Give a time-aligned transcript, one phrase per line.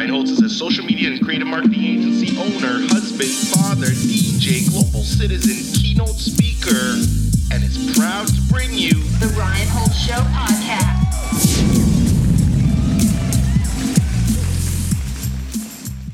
[0.00, 5.02] Ryan Holtz is a social media and creative marketing agency owner, husband, father, DJ, global
[5.02, 6.96] citizen, keynote speaker,
[7.52, 10.96] and is proud to bring you The Ryan Holtz Show podcast.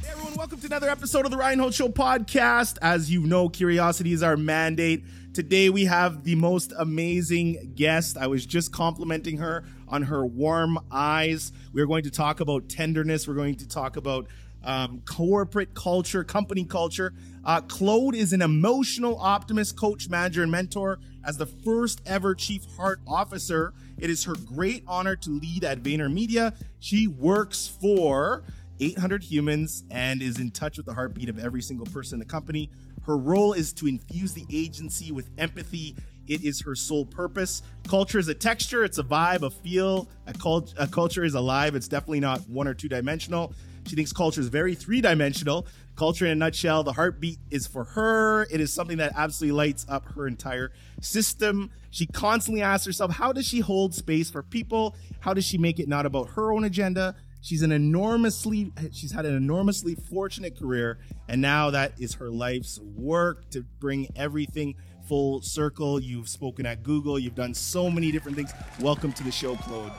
[0.03, 2.79] Hey everyone, welcome to another episode of the Ryan Holtz Show podcast.
[2.83, 5.05] As you know, curiosity is our mandate.
[5.33, 8.17] Today we have the most amazing guest.
[8.17, 11.53] I was just complimenting her on her warm eyes.
[11.73, 13.27] We're going to talk about tenderness.
[13.27, 14.27] We're going to talk about
[14.65, 17.15] um, corporate culture, company culture.
[17.45, 20.99] Uh, Claude is an emotional optimist, coach, manager, and mentor.
[21.25, 25.83] As the first ever chief heart officer, it is her great honor to lead at
[25.83, 26.57] VaynerMedia.
[26.81, 28.43] She works for
[28.81, 32.27] 800 humans and is in touch with the heartbeat of every single person in the
[32.27, 32.71] company.
[33.07, 35.97] Her role is to infuse the agency with empathy.
[36.29, 37.63] It is her sole purpose.
[37.89, 40.09] Culture is a texture, it's a vibe, a feel.
[40.27, 41.75] A, cult- a culture is alive.
[41.75, 43.53] It's definitely not one or two dimensional.
[43.87, 45.67] She thinks culture is very three dimensional.
[45.95, 48.43] Culture in a nutshell, the heartbeat is for her.
[48.51, 51.71] It is something that absolutely lights up her entire system.
[51.91, 54.97] She constantly asks herself, how does she hold space for people?
[55.21, 57.15] How does she make it not about her own agenda?
[57.41, 62.81] She's an enormously she's had an enormously fortunate career and now that is her life's
[62.81, 64.75] work to bring everything
[65.07, 66.01] full circle.
[66.01, 68.53] You've spoken at Google, you've done so many different things.
[68.81, 69.93] Welcome to the show, Claude.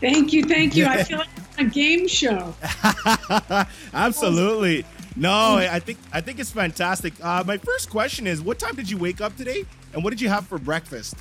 [0.00, 0.86] Thank you, thank you.
[0.86, 1.28] I feel like
[1.58, 2.54] a game show.
[3.92, 4.84] Absolutely.
[5.16, 7.12] No, I think I think it's fantastic.
[7.20, 10.20] Uh, my first question is, what time did you wake up today, and what did
[10.20, 11.16] you have for breakfast?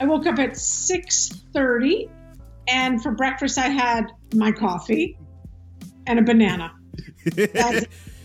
[0.00, 2.08] I woke up at 6:30
[2.68, 5.18] and for breakfast I had my coffee
[6.06, 6.72] and a banana.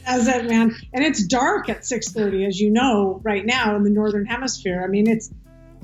[0.07, 0.75] That's, that's it, man.
[0.93, 4.81] And it's dark at 6:30 as you know right now in the northern hemisphere.
[4.83, 5.29] I mean, it's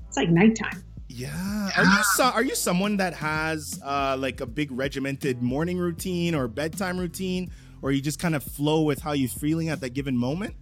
[0.07, 0.83] it's like nighttime.
[1.09, 1.69] Yeah.
[1.77, 6.33] Are you so, are you someone that has uh, like a big regimented morning routine
[6.33, 7.52] or bedtime routine,
[7.83, 10.55] or you just kind of flow with how you're feeling at that given moment?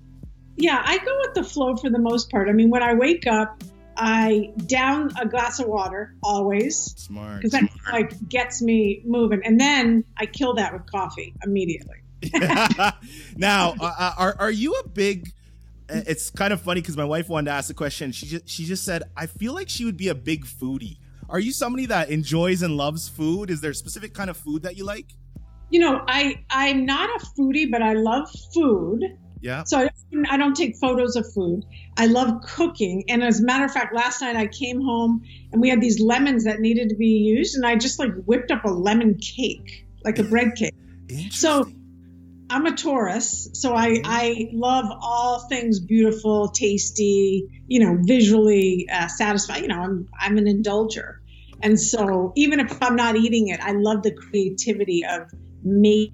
[0.58, 2.50] Yeah, I go with the flow for the most part.
[2.50, 3.64] I mean, when I wake up,
[3.96, 7.38] I down a glass of water always Smart.
[7.38, 11.98] because that like gets me moving, and then I kill that with coffee immediately.
[13.36, 15.32] now, uh, are are you a big?
[15.90, 18.12] It's kind of funny because my wife wanted to ask the question.
[18.12, 20.98] She just she just said, "I feel like she would be a big foodie."
[21.30, 23.50] Are you somebody that enjoys and loves food?
[23.50, 25.06] Is there a specific kind of food that you like?
[25.70, 29.04] You know, I I'm not a foodie, but I love food.
[29.40, 29.64] Yeah.
[29.64, 31.66] So I don't, I don't take photos of food.
[31.98, 35.62] I love cooking, and as a matter of fact, last night I came home and
[35.62, 38.66] we had these lemons that needed to be used, and I just like whipped up
[38.66, 40.76] a lemon cake, like a bread cake.
[41.32, 41.72] So
[42.52, 49.08] I'm a Taurus, so I I love all things beautiful, tasty, you know, visually uh,
[49.08, 49.64] satisfying.
[49.64, 51.20] You know, I'm I'm an indulger,
[51.62, 55.32] and so even if I'm not eating it, I love the creativity of
[55.64, 56.12] making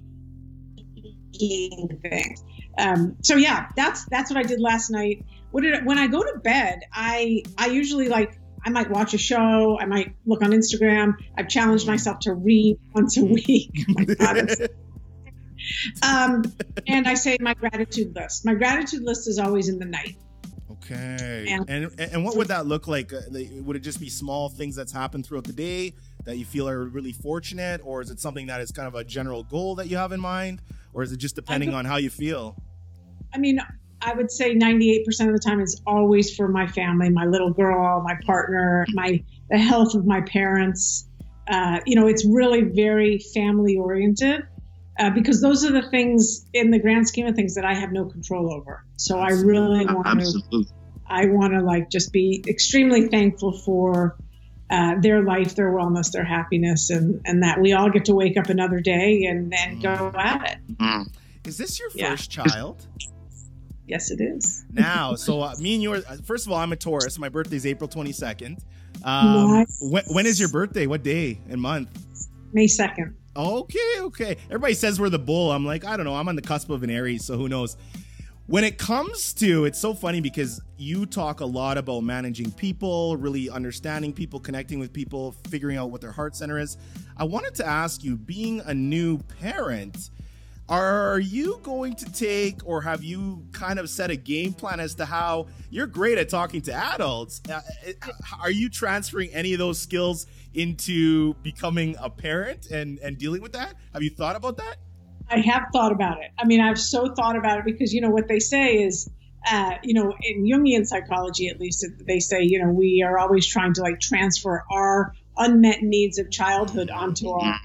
[2.02, 2.44] things.
[2.78, 5.24] Um, so yeah, that's that's what I did last night.
[5.50, 9.12] What did I, when I go to bed, I I usually like I might watch
[9.12, 11.14] a show, I might look on Instagram.
[11.36, 13.72] I've challenged myself to read once a week.
[15.68, 18.44] My God, it's- um, and I say my gratitude list.
[18.44, 20.16] My gratitude list is always in the night.
[20.70, 21.46] Okay.
[21.50, 23.12] And- And and what would that look like?
[23.12, 23.20] Uh,
[23.64, 26.84] Would it just be small things that's happened throughout the day that you feel are
[26.84, 29.96] really fortunate, or is it something that is kind of a general goal that you
[29.96, 30.60] have in mind,
[30.92, 32.56] or is it just depending on how you feel?
[33.34, 33.60] I mean,
[34.00, 38.02] I would say 98% of the time is always for my family, my little girl,
[38.02, 41.06] my partner, my the health of my parents.
[41.48, 44.42] Uh, you know, it's really very family oriented
[44.98, 47.92] uh, because those are the things in the grand scheme of things that I have
[47.92, 48.84] no control over.
[48.96, 50.66] So I really want to, Absolutely.
[51.06, 54.16] I want to like just be extremely thankful for
[54.70, 58.36] uh, their life, their wellness, their happiness, and and that we all get to wake
[58.36, 60.76] up another day and and go at it.
[60.76, 61.06] Mm.
[61.46, 62.10] Is this your Yeah.
[62.10, 62.86] first child?
[63.86, 64.66] Yes, it is.
[64.70, 66.04] now, so uh, me and yours.
[66.06, 67.18] uh, First of all, I'm a Taurus.
[67.18, 68.58] My birthday's April 22nd.
[69.02, 69.78] Um, Nice.
[69.80, 70.86] when, when is your birthday?
[70.86, 71.88] What day and month?
[72.52, 73.16] May second.
[73.38, 74.36] Okay, okay.
[74.46, 75.52] Everybody says we're the bull.
[75.52, 76.16] I'm like, I don't know.
[76.16, 77.76] I'm on the cusp of an Aries, so who knows?
[78.46, 83.16] When it comes to, it's so funny because you talk a lot about managing people,
[83.16, 86.78] really understanding people, connecting with people, figuring out what their heart center is.
[87.16, 90.10] I wanted to ask you, being a new parent,
[90.68, 94.94] are you going to take or have you kind of set a game plan as
[94.96, 97.40] to how you're great at talking to adults?
[97.50, 97.60] Uh,
[98.42, 103.52] are you transferring any of those skills into becoming a parent and and dealing with
[103.52, 103.74] that?
[103.94, 104.76] Have you thought about that?
[105.30, 106.30] I have thought about it.
[106.38, 109.08] I mean, I've so thought about it because you know what they say is,
[109.50, 113.46] uh, you know, in Jungian psychology at least, they say you know we are always
[113.46, 117.58] trying to like transfer our unmet needs of childhood onto our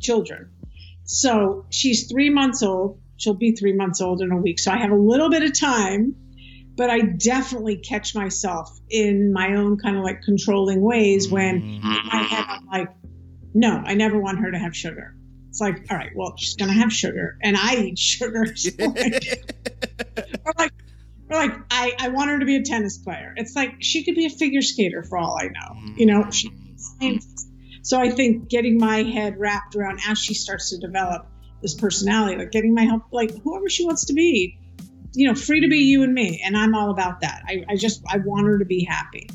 [0.00, 0.50] children.
[1.12, 3.00] So she's three months old.
[3.16, 4.60] She'll be three months old in a week.
[4.60, 6.14] So I have a little bit of time,
[6.76, 11.80] but I definitely catch myself in my own kind of like controlling ways when in
[11.82, 12.90] my head I'm like,
[13.52, 15.16] no, I never want her to have sugar.
[15.48, 18.46] It's like, all right, well, she's gonna have sugar, and I eat sugar.
[18.56, 20.72] So or like,
[21.28, 23.34] or like, I, I want her to be a tennis player.
[23.36, 25.94] It's like she could be a figure skater for all I know.
[25.96, 27.16] You know, she, mm-hmm.
[27.90, 31.26] So I think getting my head wrapped around as she starts to develop
[31.60, 34.56] this personality, like getting my help, like whoever she wants to be,
[35.12, 37.42] you know, free to be you and me, and I'm all about that.
[37.48, 39.28] I, I just I want her to be happy.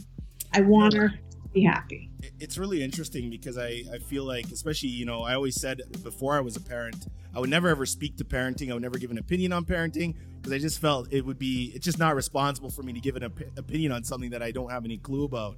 [0.54, 1.18] I want her to
[1.54, 2.10] be happy.
[2.40, 6.36] it's really interesting because I, I feel like especially you know i always said before
[6.36, 9.12] i was a parent i would never ever speak to parenting i would never give
[9.12, 12.70] an opinion on parenting because i just felt it would be it's just not responsible
[12.70, 15.24] for me to give an op- opinion on something that i don't have any clue
[15.24, 15.56] about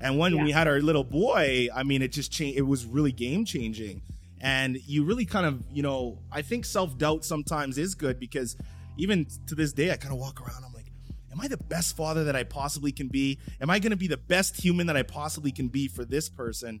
[0.00, 0.44] and when Yeah.
[0.44, 4.02] we had our little boy i mean it just changed it was really game changing
[4.40, 8.56] and you really kind of you know i think self-doubt sometimes is good because
[8.98, 10.86] even to this day i kind of walk around i'm like
[11.32, 13.38] am I the best father that I possibly can be?
[13.60, 16.30] Am I going to be the best human that I possibly can be for this
[16.30, 16.80] person?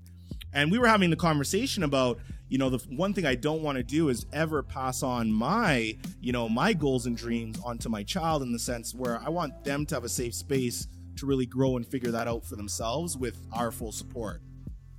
[0.54, 3.76] And we were having the conversation about, you know, the one thing I don't want
[3.76, 8.02] to do is ever pass on my, you know, my goals and dreams onto my
[8.02, 11.46] child in the sense where I want them to have a safe space to really
[11.46, 14.40] grow and figure that out for themselves with our full support.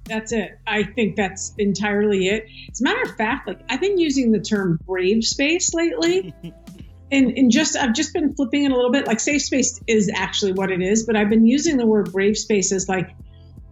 [0.05, 0.57] That's it.
[0.65, 2.47] I think that's entirely it.
[2.71, 6.33] As a matter of fact, like I've been using the term brave space lately.
[7.11, 9.07] and, and just I've just been flipping it a little bit.
[9.07, 12.37] Like safe space is actually what it is, but I've been using the word brave
[12.37, 13.15] space as like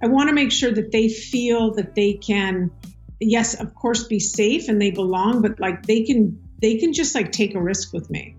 [0.01, 2.71] I want to make sure that they feel that they can
[3.19, 7.15] yes, of course be safe and they belong, but like they can they can just
[7.15, 8.35] like take a risk with me.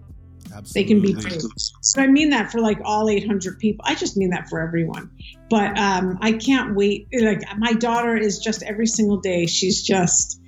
[0.74, 1.38] They can be Absolutely.
[1.38, 1.50] brave.
[1.80, 3.84] So I mean that for like all 800 people.
[3.86, 5.10] I just mean that for everyone.
[5.48, 7.08] But um, I can't wait.
[7.12, 9.46] Like my daughter is just every single day.
[9.46, 10.40] She's just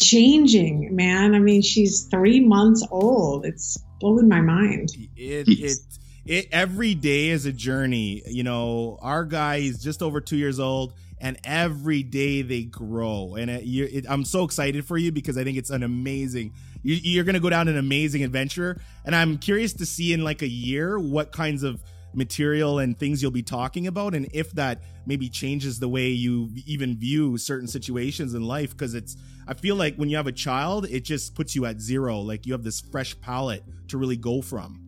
[0.00, 1.34] changing, man.
[1.34, 3.46] I mean, she's three months old.
[3.46, 4.90] It's blowing my mind.
[5.16, 5.78] it it
[6.24, 10.60] it every day is a journey you know our guy is just over two years
[10.60, 15.10] old and every day they grow and it, you, it, i'm so excited for you
[15.10, 18.80] because i think it's an amazing you, you're gonna go down an amazing adventure.
[19.04, 21.82] And i'm curious to see in like a year what kinds of
[22.14, 26.50] material and things you'll be talking about and if that maybe changes the way you
[26.66, 28.70] even view certain situations in life.
[28.70, 29.16] Because it's
[29.48, 32.20] i feel like when you have a child it just puts you at zero.
[32.20, 34.80] Like you have this fresh palette to really go from.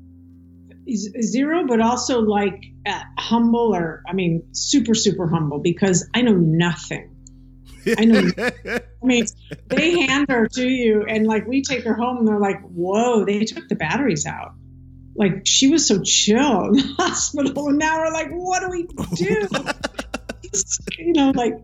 [0.87, 6.35] Zero, but also like uh, humble or, I mean, super, super humble because I know
[6.35, 7.13] nothing.
[7.98, 9.26] I know I mean,
[9.69, 13.25] they hand her to you, and like we take her home, and they're like, "Whoa,
[13.25, 14.52] they took the batteries out."
[15.14, 18.86] Like she was so chill in the hospital, and now we're like, "What do we
[19.14, 19.48] do?"
[20.98, 21.54] you know, like.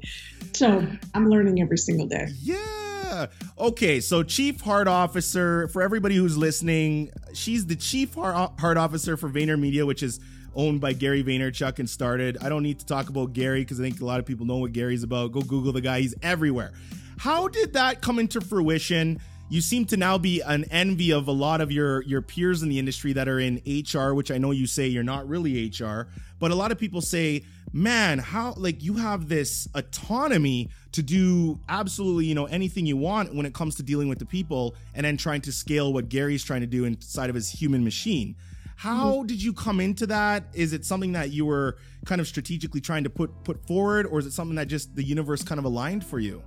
[0.52, 0.84] So
[1.14, 2.26] I'm learning every single day.
[2.42, 3.26] Yeah.
[3.58, 9.16] Okay, so Chief Heart Officer, for everybody who's listening, she's the Chief Heart Heart Officer
[9.16, 10.20] for VaynerMedia, which is
[10.54, 12.38] owned by Gary Vaynerchuk and started.
[12.40, 14.56] I don't need to talk about Gary because I think a lot of people know
[14.56, 15.32] what Gary's about.
[15.32, 16.72] Go Google the guy, he's everywhere.
[17.18, 19.20] How did that come into fruition?
[19.50, 22.68] You seem to now be an envy of a lot of your your peers in
[22.68, 26.06] the industry that are in HR, which I know you say you're not really HR,
[26.38, 27.42] but a lot of people say,
[27.72, 33.34] "Man, how like you have this autonomy to do absolutely, you know, anything you want
[33.34, 36.44] when it comes to dealing with the people and then trying to scale what Gary's
[36.44, 38.36] trying to do inside of his human machine."
[38.80, 40.44] How did you come into that?
[40.54, 44.20] Is it something that you were kind of strategically trying to put put forward or
[44.20, 46.42] is it something that just the universe kind of aligned for you?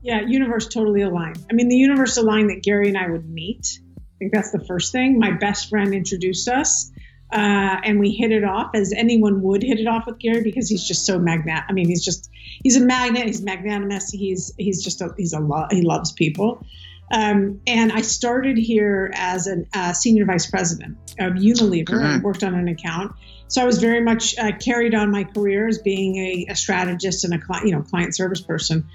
[0.00, 1.44] Yeah, universe totally aligned.
[1.50, 3.80] I mean, the universe aligned that Gary and I would meet.
[3.98, 5.18] I think that's the first thing.
[5.18, 6.92] My best friend introduced us,
[7.32, 10.68] uh, and we hit it off as anyone would hit it off with Gary because
[10.68, 11.64] he's just so magnet.
[11.68, 12.30] I mean, he's just
[12.62, 13.26] he's a magnet.
[13.26, 14.10] He's magnanimous.
[14.10, 16.64] He's he's just a, he's a lo- he loves people.
[17.12, 22.02] Um, and I started here as a uh, senior vice president of Unilever.
[22.02, 23.12] I worked on an account,
[23.48, 27.24] so I was very much uh, carried on my career as being a, a strategist
[27.24, 28.86] and a cli- you know client service person.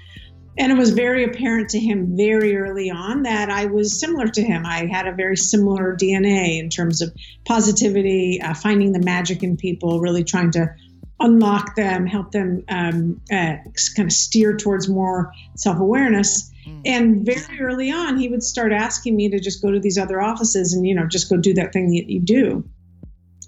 [0.58, 4.42] And it was very apparent to him very early on that I was similar to
[4.42, 4.66] him.
[4.66, 7.14] I had a very similar DNA in terms of
[7.46, 10.74] positivity, uh, finding the magic in people, really trying to
[11.20, 13.56] unlock them, help them um, uh,
[13.96, 16.49] kind of steer towards more self awareness.
[16.84, 20.20] And very early on, he would start asking me to just go to these other
[20.20, 22.64] offices and, you know, just go do that thing that you do.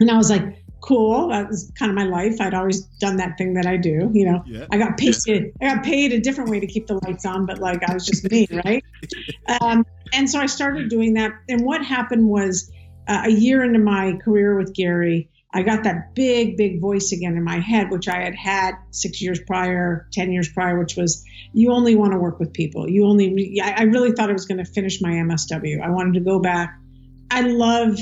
[0.00, 1.28] And I was like, cool.
[1.28, 2.40] That was kind of my life.
[2.40, 4.10] I'd always done that thing that I do.
[4.12, 4.66] You know, Yeah.
[4.70, 5.14] I got paid.
[5.60, 8.04] I got paid a different way to keep the lights on, but like I was
[8.06, 8.84] just me, right?
[9.60, 11.32] Um, and so I started doing that.
[11.48, 12.70] And what happened was,
[13.08, 17.36] uh, a year into my career with Gary, I got that big, big voice again
[17.36, 21.24] in my head, which I had had six years prior, 10 years prior, which was,
[21.52, 22.88] you only want to work with people.
[22.88, 25.82] You only, I really thought I was going to finish my MSW.
[25.82, 26.78] I wanted to go back.
[27.30, 27.98] I love,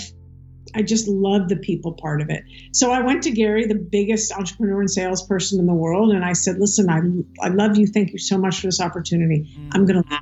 [0.76, 2.44] I just love the people part of it.
[2.72, 6.34] So I went to Gary, the biggest entrepreneur and salesperson in the world, and I
[6.34, 7.00] said, listen, I,
[7.44, 7.88] I love you.
[7.88, 9.52] Thank you so much for this opportunity.
[9.72, 10.20] I'm going to, leave.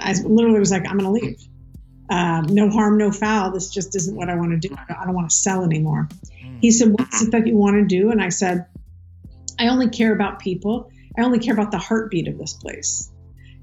[0.00, 1.46] I literally was like, I'm going to leave.
[2.08, 3.50] Um, no harm, no foul.
[3.50, 4.74] This just isn't what I want to do.
[4.76, 6.08] I don't, want to sell anymore.
[6.60, 8.10] He said, What is it that you want to do?
[8.10, 8.66] And I said,
[9.58, 10.90] I only care about people.
[11.18, 13.10] I only care about the heartbeat of this place.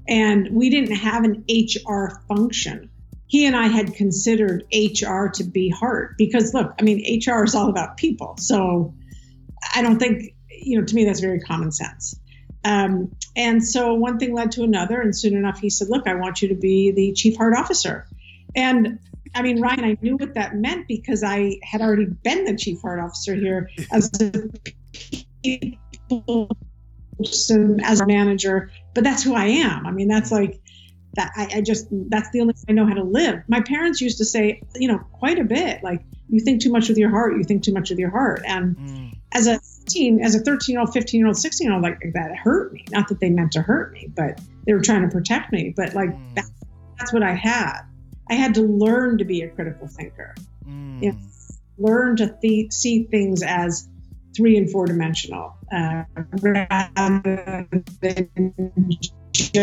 [0.06, 2.90] And we didn't have an HR function.
[3.26, 7.54] He and I had considered HR to be heart because, look, I mean, HR is
[7.54, 8.36] all about people.
[8.36, 8.94] So
[9.74, 12.20] I don't think, you know, to me, that's very common sense.
[12.64, 15.00] Um, and so one thing led to another.
[15.00, 18.06] And soon enough, he said, Look, I want you to be the chief heart officer.
[18.54, 18.98] And
[19.34, 22.80] I mean, Ryan, I knew what that meant because I had already been the chief
[22.80, 24.50] heart officer here as a
[25.42, 26.48] people
[27.18, 28.70] person, as a manager.
[28.94, 29.86] But that's who I am.
[29.86, 30.60] I mean, that's like
[31.16, 31.32] that.
[31.36, 33.42] I, I just that's the only way I know how to live.
[33.48, 36.88] My parents used to say, you know, quite a bit, like you think too much
[36.88, 37.36] with your heart.
[37.36, 38.42] You think too much with your heart.
[38.46, 39.10] And Mm.
[39.32, 39.58] as a
[39.88, 42.72] teen, as a 13 year old, 15 year old, 16 year old, like that hurt
[42.72, 42.84] me.
[42.90, 45.74] Not that they meant to hurt me, but they were trying to protect me.
[45.76, 46.20] But like Mm.
[46.36, 46.44] that,
[46.98, 47.80] that's what I had.
[48.30, 50.34] I had to learn to be a critical thinker,
[50.66, 51.02] Mm.
[51.02, 51.12] Yeah.
[51.76, 53.88] learn to th- see things as
[54.36, 56.04] three and four dimensional, uh,
[56.40, 57.68] rather
[58.00, 58.52] than
[59.42, 59.62] just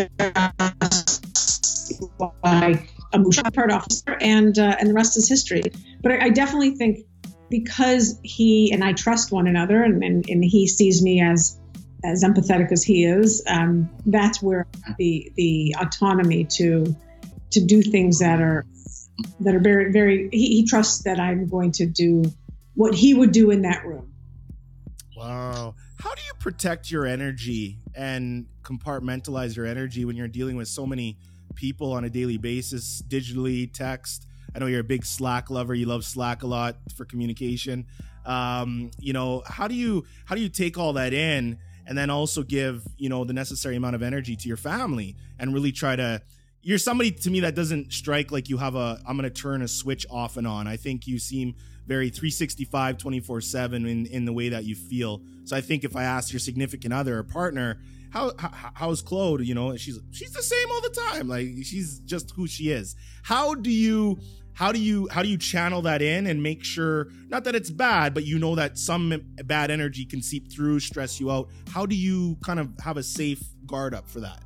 [2.43, 5.63] like a part officer, and uh, and the rest is history.
[6.03, 6.99] But I, I definitely think
[7.49, 11.57] because he and I trust one another, and, and, and he sees me as
[12.03, 14.65] as empathetic as he is, um, that's where
[14.97, 16.95] the the autonomy to
[17.51, 18.65] to do things that are
[19.39, 22.23] that are very very he, he trusts that I'm going to do
[22.75, 24.11] what he would do in that room.
[25.15, 25.75] Wow.
[25.99, 30.87] How do you protect your energy and compartmentalize your energy when you're dealing with so
[30.87, 31.17] many
[31.53, 34.25] people on a daily basis, digitally, text?
[34.55, 35.75] I know you're a big Slack lover.
[35.75, 37.85] You love Slack a lot for communication.
[38.25, 42.09] Um, you know, how do you how do you take all that in and then
[42.09, 45.95] also give, you know, the necessary amount of energy to your family and really try
[45.95, 46.21] to
[46.63, 49.61] you're somebody to me that doesn't strike like you have a I'm going to turn
[49.61, 50.67] a switch off and on.
[50.67, 51.55] I think you seem
[51.87, 55.21] very 365 24/7 in in the way that you feel.
[55.45, 57.79] So I think if I ask your significant other or partner,
[58.11, 61.27] how, how how's Claude, you know, she's she's the same all the time.
[61.27, 62.95] Like she's just who she is.
[63.23, 64.19] How do you
[64.53, 67.71] how do you how do you channel that in and make sure not that it's
[67.71, 71.49] bad, but you know that some bad energy can seep through, stress you out.
[71.69, 74.43] How do you kind of have a safe guard up for that?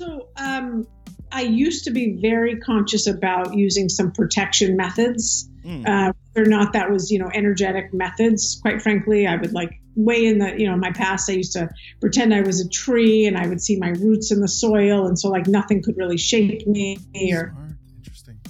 [0.00, 0.86] So um,
[1.30, 5.46] I used to be very conscious about using some protection methods.
[5.62, 5.86] Mm.
[5.86, 8.58] Uh, whether or not that was, you know, energetic methods.
[8.62, 11.52] Quite frankly, I would like way in the, you know, in my past, I used
[11.52, 11.68] to
[12.00, 15.18] pretend I was a tree and I would see my roots in the soil, and
[15.18, 16.96] so like nothing could really shake me.
[17.34, 17.70] Or Smart.
[17.98, 18.40] Interesting.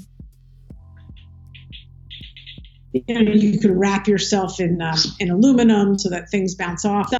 [2.92, 7.12] you know, you could wrap yourself in um, in aluminum so that things bounce off.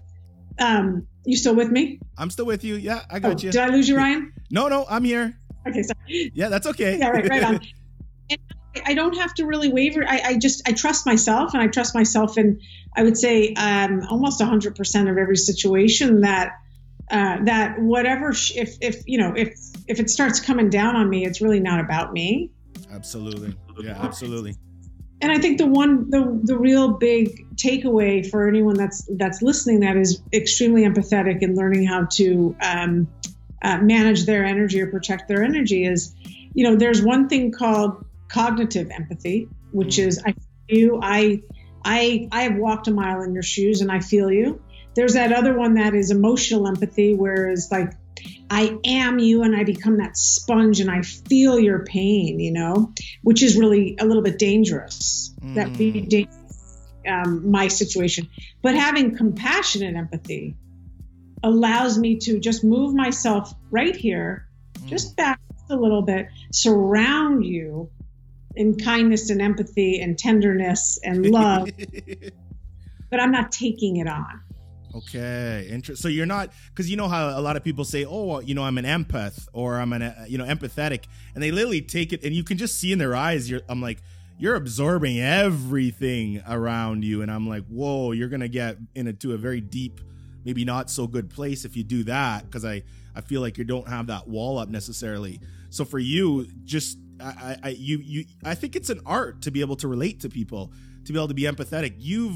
[0.60, 1.98] Um, you still with me?
[2.18, 2.76] I'm still with you.
[2.76, 3.50] Yeah, I Oh, got you.
[3.50, 4.32] did I lose you, Ryan?
[4.50, 5.34] No, no, I'm here.
[5.68, 6.98] Okay, so Yeah, that's okay.
[6.98, 7.60] yeah, right, right on.
[8.30, 10.04] And I don't have to really waver.
[10.06, 12.60] I, I just I trust myself, and I trust myself in
[12.96, 16.52] I would say um, almost 100 percent of every situation that
[17.10, 21.10] uh, that whatever sh- if if you know if if it starts coming down on
[21.10, 22.52] me, it's really not about me.
[22.92, 23.56] Absolutely.
[23.80, 24.54] Yeah, absolutely.
[25.22, 29.80] And I think the one the the real big takeaway for anyone that's that's listening
[29.80, 33.08] that is extremely empathetic and learning how to um,
[33.62, 36.14] uh, manage their energy or protect their energy is,
[36.54, 40.34] you know, there's one thing called cognitive empathy, which is I
[40.68, 41.42] feel you, I
[41.84, 44.60] I I have walked a mile in your shoes and I feel you.
[44.96, 47.92] There's that other one that is emotional empathy, whereas like
[48.50, 52.92] I am you and I become that sponge and I feel your pain, you know,
[53.22, 55.34] which is really a little bit dangerous.
[55.54, 56.08] That be Mm.
[56.08, 58.28] dangerous, um, my situation.
[58.62, 60.56] But having compassionate empathy
[61.42, 64.44] allows me to just move myself right here,
[64.78, 64.88] Mm.
[64.88, 65.40] just back
[65.70, 67.90] a little bit, surround you
[68.56, 71.68] in kindness and empathy and tenderness and love,
[73.10, 74.42] but I'm not taking it on.
[74.94, 75.96] Okay, interesting.
[76.02, 78.62] So you're not because you know how a lot of people say, "Oh, you know,
[78.62, 81.04] I'm an empath or I'm an you know empathetic,"
[81.34, 83.50] and they literally take it, and you can just see in their eyes.
[83.50, 84.02] You're, I'm like,
[84.38, 89.60] you're absorbing everything around you, and I'm like, whoa, you're gonna get into a very
[89.60, 90.00] deep,
[90.44, 92.82] maybe not so good place if you do that because I
[93.14, 95.40] I feel like you don't have that wall up necessarily.
[95.70, 99.60] So for you, just I, I you you I think it's an art to be
[99.60, 100.72] able to relate to people
[101.04, 101.94] to be able to be empathetic.
[101.98, 102.34] You've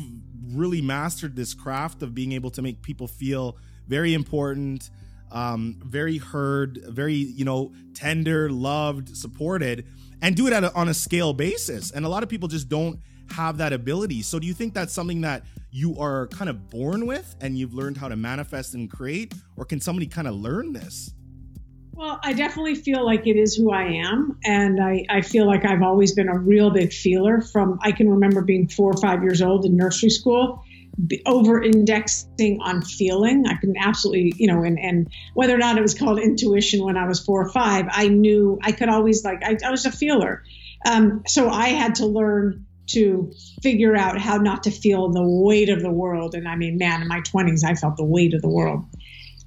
[0.53, 4.91] really mastered this craft of being able to make people feel very important,
[5.33, 9.87] um, very heard, very you know tender, loved, supported,
[10.23, 11.91] and do it a, on a scale basis.
[11.91, 14.23] And a lot of people just don't have that ability.
[14.23, 17.75] So do you think that's something that you are kind of born with and you've
[17.75, 21.13] learned how to manifest and create, or can somebody kind of learn this?
[21.97, 24.39] Well, I definitely feel like it is who I am.
[24.45, 28.11] And I, I feel like I've always been a real big feeler from, I can
[28.11, 30.65] remember being four or five years old in nursery school,
[31.25, 33.47] over indexing on feeling.
[33.47, 36.97] I can absolutely, you know, and, and whether or not it was called intuition when
[36.97, 39.93] I was four or five, I knew I could always like, I, I was a
[39.93, 40.43] feeler.
[40.85, 43.33] Um, so I had to learn to
[43.63, 46.35] figure out how not to feel the weight of the world.
[46.35, 48.85] And I mean, man, in my 20s, I felt the weight of the world.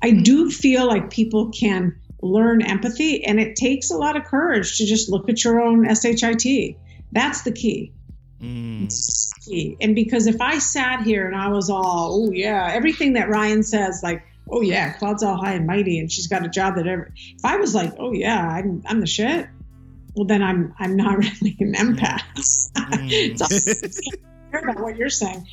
[0.02, 2.00] I do feel like people can
[2.32, 5.88] learn empathy, and it takes a lot of courage to just look at your own
[5.88, 6.78] SHIT.
[7.12, 7.94] That's the key.
[8.42, 9.46] Mm.
[9.46, 9.78] key.
[9.82, 13.64] And because if I sat here and I was all, oh yeah, everything that Ryan
[13.64, 16.88] says, like, oh yeah, Claude's all high and mighty, and she's got a job that
[16.88, 17.12] ever.
[17.16, 19.48] If I was like, oh yeah, I'm I'm the shit.
[20.16, 22.72] Well, then I'm I'm not really an empath.
[22.76, 24.18] Mm.
[24.52, 25.48] care about what you're saying.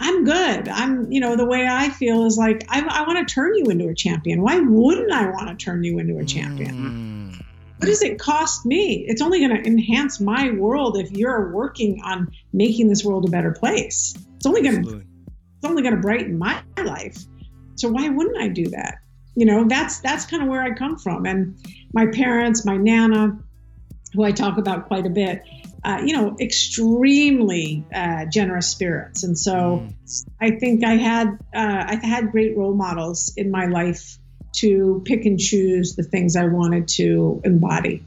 [0.00, 0.68] I'm good.
[0.68, 3.64] I'm, you know, the way I feel is like, I, I want to turn you
[3.66, 4.42] into a champion.
[4.42, 6.74] Why wouldn't I want to turn you into a champion?
[6.74, 7.44] Mm.
[7.78, 9.04] What does it cost me?
[9.08, 13.30] It's only going to enhance my world if you're working on making this world a
[13.30, 14.14] better place.
[14.36, 17.18] It's only going to, it's only going to brighten my life.
[17.76, 18.98] So why wouldn't I do that?
[19.36, 21.24] You know, that's that's kind of where I come from.
[21.24, 21.56] And
[21.92, 23.38] my parents, my nana,
[24.12, 25.42] who I talk about quite a bit,
[25.84, 30.24] uh, you know, extremely uh, generous spirits, and so mm.
[30.40, 34.18] I think I had uh, I had great role models in my life
[34.56, 38.04] to pick and choose the things I wanted to embody.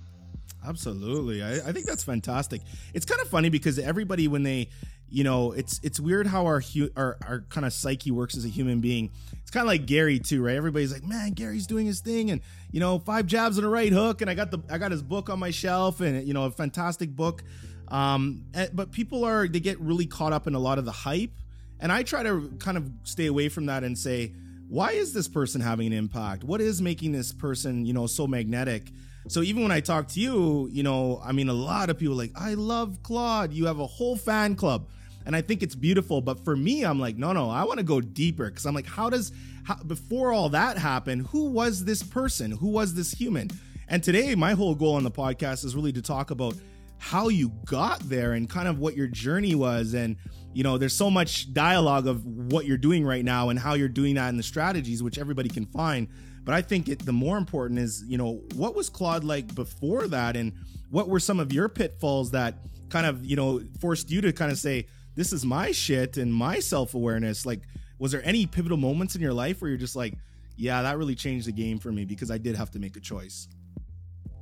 [0.68, 2.62] Absolutely, I, I think that's fantastic.
[2.94, 4.70] It's kind of funny because everybody when they
[5.12, 8.46] you know it's it's weird how our hu- our, our kind of psyche works as
[8.46, 11.86] a human being it's kind of like gary too right everybody's like man gary's doing
[11.86, 12.42] his thing and
[12.72, 15.02] you know five jabs and a right hook and i got the i got his
[15.02, 17.44] book on my shelf and you know a fantastic book
[17.92, 20.92] um, eh, but people are they get really caught up in a lot of the
[20.92, 21.34] hype,
[21.80, 24.34] and I try to kind of stay away from that and say,
[24.70, 26.46] why is this person having an impact?
[26.46, 28.92] What is making this person, you know, so magnetic?
[29.28, 32.16] So even when I talk to you, you know, I mean, a lot of people
[32.16, 33.52] like, I love Claude.
[33.52, 34.88] You have a whole fan club.
[35.26, 36.22] And I think it's beautiful.
[36.22, 38.88] But for me, I'm like, no, no, I want to go deeper because I'm like,
[38.88, 39.32] how does,
[39.64, 42.52] how, before all that happened, who was this person?
[42.52, 43.50] Who was this human?
[43.88, 46.56] And today, my whole goal on the podcast is really to talk about
[47.02, 50.16] how you got there and kind of what your journey was and
[50.54, 53.90] you know there's so much dialogue of what you're doing right now and how you're
[53.90, 56.08] doing that and the strategies which everybody can find
[56.44, 60.08] but i think it, the more important is you know what was claude like before
[60.08, 60.54] that and
[60.92, 64.52] what were some of your pitfalls that kind of you know forced you to kind
[64.52, 64.86] of say
[65.22, 67.62] this is my shit and my self-awareness like
[68.00, 70.16] was there any pivotal moments in your life where you're just like
[70.58, 73.00] yeah that really changed the game for me because i did have to make a
[73.00, 73.48] choice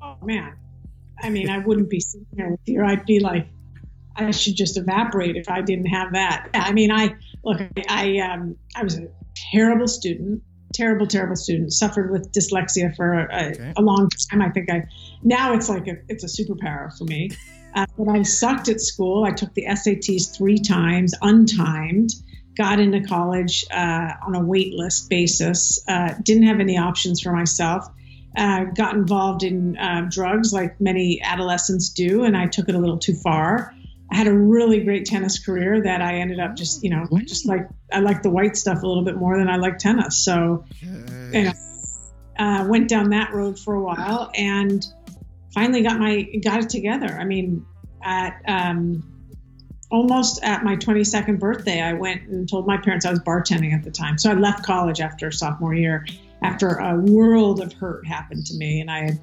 [0.02, 0.56] oh man
[1.22, 2.84] I mean, I wouldn't be sitting here with you.
[2.84, 3.48] I'd be like,
[4.16, 6.50] I should just evaporate if I didn't have that.
[6.54, 9.08] I mean, I look, I um, I was a
[9.52, 10.42] terrible student,
[10.74, 11.74] terrible, terrible student.
[11.74, 13.74] Suffered with dyslexia for a, okay.
[13.78, 14.42] a long time.
[14.42, 14.88] I think I
[15.24, 17.30] now it's like a, it's a superpower for me.
[17.76, 19.24] Uh, but I sucked at school.
[19.24, 22.14] I took the SATs three times, untimed.
[22.58, 25.80] Got into college uh, on a wait list basis.
[25.88, 27.88] Uh, didn't have any options for myself
[28.38, 32.78] uh, got involved in uh, drugs like many adolescents do, and I took it a
[32.78, 33.74] little too far.
[34.12, 37.46] I had a really great tennis career that I ended up just, you know, just
[37.46, 40.24] like I like the white stuff a little bit more than I like tennis.
[40.24, 41.52] So, you know,
[42.40, 44.84] uh, went down that road for a while and
[45.54, 47.08] finally got my got it together.
[47.08, 47.66] I mean,
[48.04, 49.04] at um,
[49.92, 53.84] almost at my 22nd birthday, I went and told my parents I was bartending at
[53.84, 54.18] the time.
[54.18, 56.06] So I left college after sophomore year
[56.42, 59.20] after a world of hurt happened to me, and I had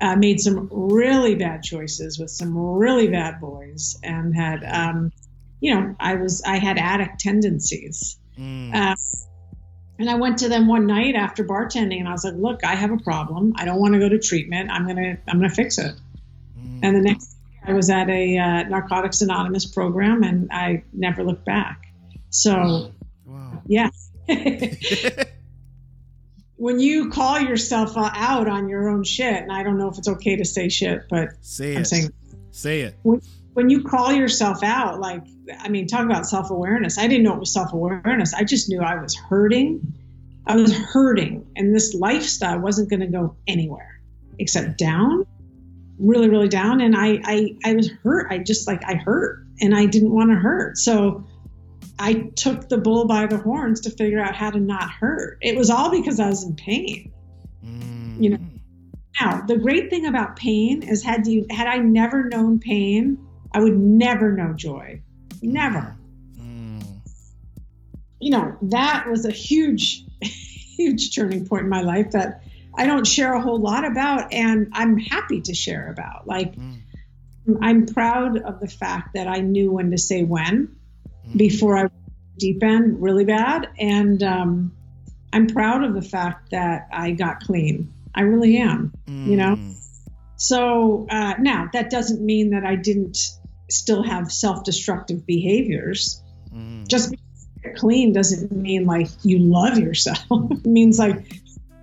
[0.00, 5.12] uh, made some really bad choices with some really bad boys, and had, um,
[5.60, 8.18] you know, I was I had addict tendencies.
[8.38, 8.74] Mm.
[8.74, 8.96] Uh,
[10.00, 12.74] and I went to them one night after bartending, and I was like, "Look, I
[12.74, 13.52] have a problem.
[13.56, 14.70] I don't want to go to treatment.
[14.70, 15.94] I'm gonna I'm gonna fix it."
[16.58, 16.80] Mm.
[16.82, 21.44] And the next I was at a uh, Narcotics Anonymous program, and I never looked
[21.44, 21.92] back.
[22.30, 22.92] So,
[23.26, 23.62] wow.
[23.66, 23.90] yeah.
[26.56, 30.08] when you call yourself out on your own shit, and I don't know if it's
[30.08, 31.86] okay to say shit, but say I'm it.
[31.86, 32.12] saying
[32.52, 32.96] say it.
[33.02, 33.20] When,
[33.60, 35.22] when you call yourself out, like
[35.60, 36.96] I mean, talk about self awareness.
[36.96, 38.32] I didn't know it was self awareness.
[38.32, 39.92] I just knew I was hurting.
[40.46, 44.00] I was hurting, and this lifestyle wasn't going to go anywhere
[44.38, 45.26] except down,
[45.98, 46.80] really, really down.
[46.80, 48.28] And I, I, I was hurt.
[48.30, 50.78] I just like I hurt, and I didn't want to hurt.
[50.78, 51.22] So
[51.98, 55.36] I took the bull by the horns to figure out how to not hurt.
[55.42, 57.12] It was all because I was in pain.
[57.62, 58.22] Mm.
[58.22, 58.38] You know,
[59.20, 63.18] Now, the great thing about pain is had you had I never known pain,
[63.52, 65.02] I would never know joy.
[65.42, 65.96] Never.
[66.38, 66.84] Mm.
[68.20, 72.42] You know, that was a huge huge turning point in my life that
[72.74, 76.26] I don't share a whole lot about and I'm happy to share about.
[76.26, 76.76] Like Mm.
[77.62, 80.76] I'm proud of the fact that I knew when to say when
[81.28, 81.36] Mm.
[81.38, 81.88] before I
[82.38, 83.68] deep end really bad.
[83.78, 84.72] And um,
[85.32, 87.92] I'm proud of the fact that I got clean.
[88.14, 88.92] I really am.
[89.06, 89.56] you know?
[89.56, 89.74] Mm.
[90.36, 93.18] So uh, now that doesn't mean that I didn't
[93.72, 96.22] still have self destructive behaviors.
[96.54, 96.88] Mm.
[96.88, 97.14] Just
[97.76, 100.24] clean doesn't mean like you love yourself.
[100.30, 101.24] it means like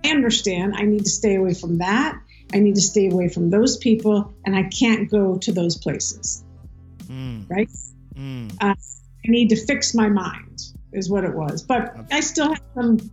[0.04, 2.20] I understand I need to stay away from that.
[2.52, 6.44] I need to stay away from those people and I can't go to those places.
[7.04, 7.48] Mm.
[7.48, 7.70] Right?
[8.14, 8.56] Mm.
[8.60, 8.74] I
[9.26, 10.60] need to fix my mind
[10.92, 11.62] is what it was.
[11.62, 13.10] But I still have some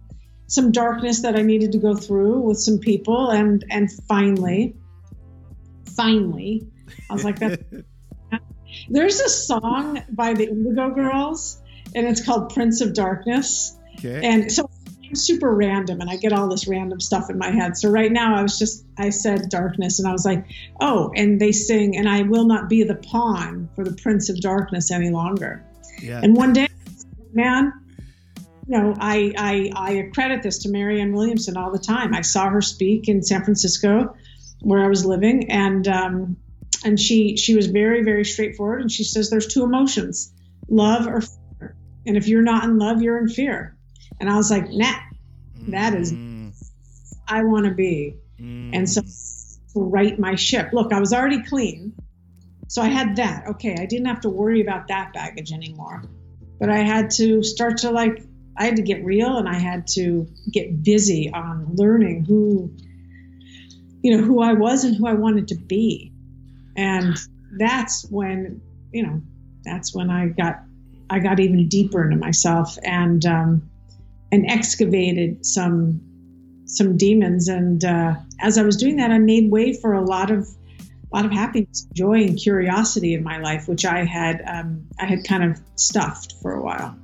[0.48, 4.76] some darkness that I needed to go through with some people and and finally
[5.96, 6.68] finally
[7.10, 7.62] I was like that
[8.90, 11.62] there's a song by the Indigo Girls
[11.94, 14.22] and it's called Prince of Darkness okay.
[14.24, 14.70] and so
[15.08, 17.78] I'm super random and I get all this random stuff in my head.
[17.78, 20.46] So right now I was just I said darkness and I was like,
[20.82, 24.42] "Oh, and they sing and I will not be the pawn for the Prince of
[24.42, 25.64] Darkness any longer."
[26.02, 26.20] yeah.
[26.22, 26.68] And one day,
[27.34, 27.74] man,
[28.68, 32.14] you know, I, I, I accredit this to Marianne Williamson all the time.
[32.14, 34.16] I saw her speak in San Francisco,
[34.62, 36.38] where I was living, and um,
[36.86, 38.82] and she she was very very straightforward.
[38.82, 40.32] And she says there's two emotions,
[40.70, 41.76] love or fear.
[42.06, 43.76] And if you're not in love, you're in fear.
[44.20, 44.94] And I was like, nah,
[45.70, 46.54] that is- Mm.
[47.28, 48.16] I want to be.
[48.40, 48.70] Mm.
[48.74, 50.70] And so to right my ship.
[50.72, 51.94] Look, I was already clean.
[52.68, 53.48] So I had that.
[53.48, 56.04] Okay, I didn't have to worry about that baggage anymore.
[56.60, 58.24] But I had to start to like
[58.58, 62.72] I had to get real and I had to get busy on learning who
[64.02, 66.14] you know who I was and who I wanted to be.
[66.76, 67.18] And
[67.58, 68.62] that's when,
[68.92, 69.22] you know,
[69.64, 70.62] that's when I got
[71.10, 73.70] I got even deeper into myself and um
[74.32, 76.02] and excavated some
[76.66, 77.48] some demons.
[77.48, 81.16] And uh, as i was doing that i made way for a lot of a
[81.16, 85.24] lot of happiness joy and curiosity in my life which i had um, i had
[85.24, 86.98] kind of stuffed for a while.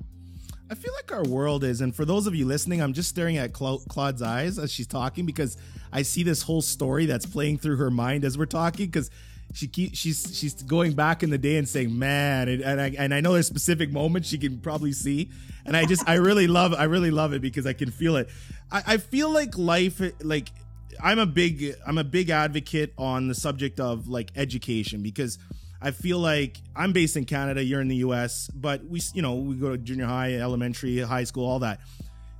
[0.69, 3.35] I feel like our world is, and for those of you listening, I'm just staring
[3.35, 5.57] at Cla- Claude's eyes as she's talking because
[5.91, 9.09] I see this whole story that's playing through her mind as we're talking because
[9.53, 12.95] she keep, she's she's going back in the day and saying, "Man," and, and I
[12.97, 15.29] and I know there's specific moments she can probably see,
[15.65, 18.29] and I just I really love I really love it because I can feel it.
[18.71, 20.49] I, I feel like life like
[21.03, 25.37] I'm a big I'm a big advocate on the subject of like education because
[25.81, 29.35] I feel like I'm based in Canada, you're in the US, but we you know,
[29.35, 31.79] we go to junior high, elementary, high school, all that.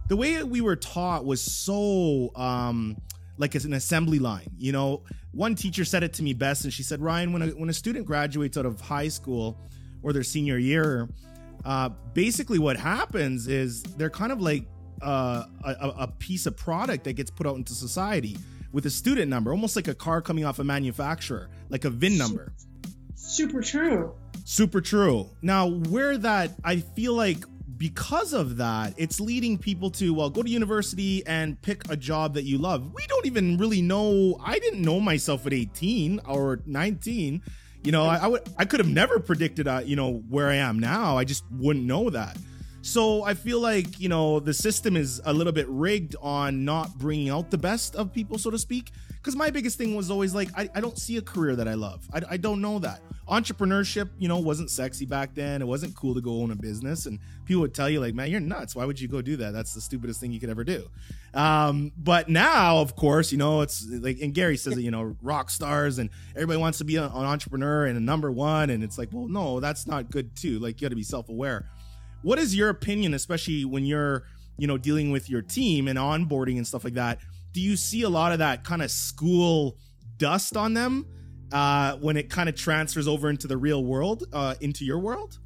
[0.08, 2.98] The way we were taught was so um
[3.38, 5.04] like it's an assembly line, you know.
[5.32, 7.74] One teacher said it to me best and she said, "Ryan, when a when a
[7.74, 9.58] student graduates out of high school
[10.04, 11.10] or their senior year,
[11.66, 14.66] uh basically what happens is they're kind of like
[15.02, 18.38] uh, a, a a piece of product that gets put out into society
[18.72, 22.18] with a student number, almost like a car coming off a manufacturer, like a VIN
[22.18, 22.54] number.
[23.16, 24.14] super true
[24.44, 25.30] Super true.
[25.42, 27.46] Now, where that I feel like
[27.82, 32.36] because of that, it's leading people to well, go to university and pick a job
[32.36, 32.94] that you love.
[32.94, 34.40] We don't even really know.
[34.46, 37.42] I didn't know myself at 18 or 19.
[37.84, 40.58] You know, I, I would I could have never predicted uh, you know where I
[40.58, 41.18] am now.
[41.18, 42.38] I just wouldn't know that.
[42.84, 47.00] So I feel like you know the system is a little bit rigged on not
[47.00, 48.92] bringing out the best of people, so to speak.
[49.22, 51.76] Because my biggest thing was always like I, I don't see a career that I
[51.76, 52.08] love.
[52.12, 55.62] I, I don't know that entrepreneurship, you know, wasn't sexy back then.
[55.62, 58.30] It wasn't cool to go own a business, and people would tell you like, "Man,
[58.30, 58.76] you're nuts.
[58.76, 59.54] Why would you go do that?
[59.54, 60.90] That's the stupidest thing you could ever do."
[61.34, 65.16] Um, but now, of course, you know, it's like, and Gary says it, you know,
[65.22, 68.98] rock stars, and everybody wants to be an entrepreneur and a number one, and it's
[68.98, 70.60] like, well, no, that's not good too.
[70.60, 71.70] Like, you got to be self aware.
[72.24, 74.24] What is your opinion, especially when you're,
[74.58, 77.20] you know, dealing with your team and onboarding and stuff like that?
[77.52, 79.78] Do you see a lot of that kind of school
[80.18, 81.06] dust on them
[81.52, 85.40] uh, when it kind of transfers over into the real world, uh, into your world?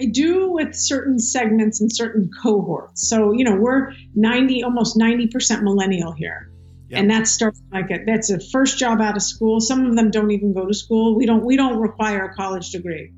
[0.00, 3.08] I do with certain segments and certain cohorts.
[3.08, 6.50] So, you know, we're 90, almost 90% millennial here.
[6.88, 6.98] Yeah.
[6.98, 9.60] And that starts like a, that's a first job out of school.
[9.60, 11.16] Some of them don't even go to school.
[11.16, 13.12] We don't we don't require a college degree.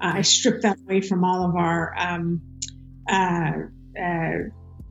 [0.00, 2.42] Uh, I strip that away from all of our um,
[3.08, 3.52] uh,
[4.00, 4.38] uh,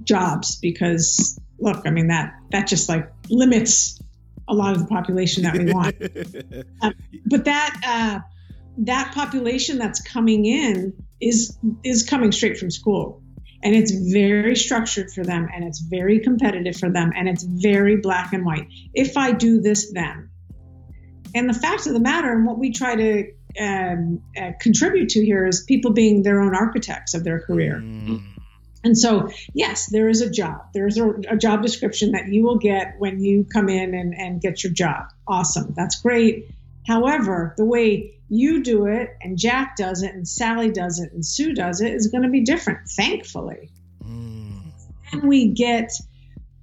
[0.04, 4.00] jobs because look, I mean that that just like limits
[4.48, 6.00] a lot of the population that we want.
[7.26, 8.20] but that uh,
[8.80, 13.22] that population that's coming in is is coming straight from school
[13.62, 17.98] and it's very structured for them and it's very competitive for them and it's very
[17.98, 20.30] black and white if i do this then
[21.36, 25.26] and the fact of the matter and what we try to um, uh, contribute to
[25.26, 28.39] here is people being their own architects of their career Mm.
[28.84, 30.62] And so yes there is a job.
[30.74, 34.42] There's a, a job description that you will get when you come in and, and
[34.42, 35.12] get your job.
[35.28, 35.74] Awesome.
[35.76, 36.50] That's great.
[36.88, 41.26] However the way you do it and jack does it and sally does it and
[41.26, 43.70] sue does it is going to be different thankfully.
[44.04, 44.72] Mm.
[45.12, 45.92] and we get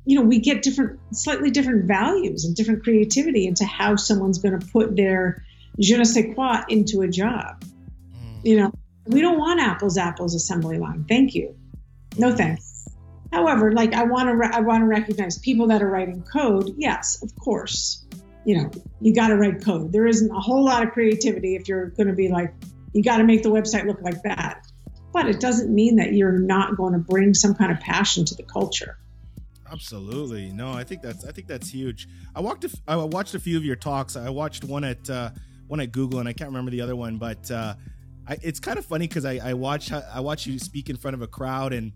[0.07, 4.59] you know we get different slightly different values and different creativity into how someone's going
[4.59, 5.45] to put their
[5.79, 7.63] je ne sais quoi into a job.
[8.15, 8.45] Mm.
[8.45, 8.73] you know
[9.07, 11.05] we don't want apples apples assembly line.
[11.09, 11.55] Thank you
[12.19, 12.89] no thanks
[13.33, 16.75] however like i want to re- i want to recognize people that are writing code
[16.77, 18.05] yes of course
[18.45, 21.69] you know you got to write code there isn't a whole lot of creativity if
[21.69, 22.53] you're going to be like
[22.93, 24.67] you got to make the website look like that
[25.13, 28.35] but it doesn't mean that you're not going to bring some kind of passion to
[28.35, 28.99] the culture
[29.71, 30.51] Absolutely.
[30.51, 32.09] No, I think that's I think that's huge.
[32.35, 34.17] I walked a I watched a few of your talks.
[34.17, 35.31] I watched one at uh
[35.67, 37.75] one at Google and I can't remember the other one, but uh
[38.29, 41.15] I, it's kind of funny because I, I watch I watch you speak in front
[41.15, 41.93] of a crowd and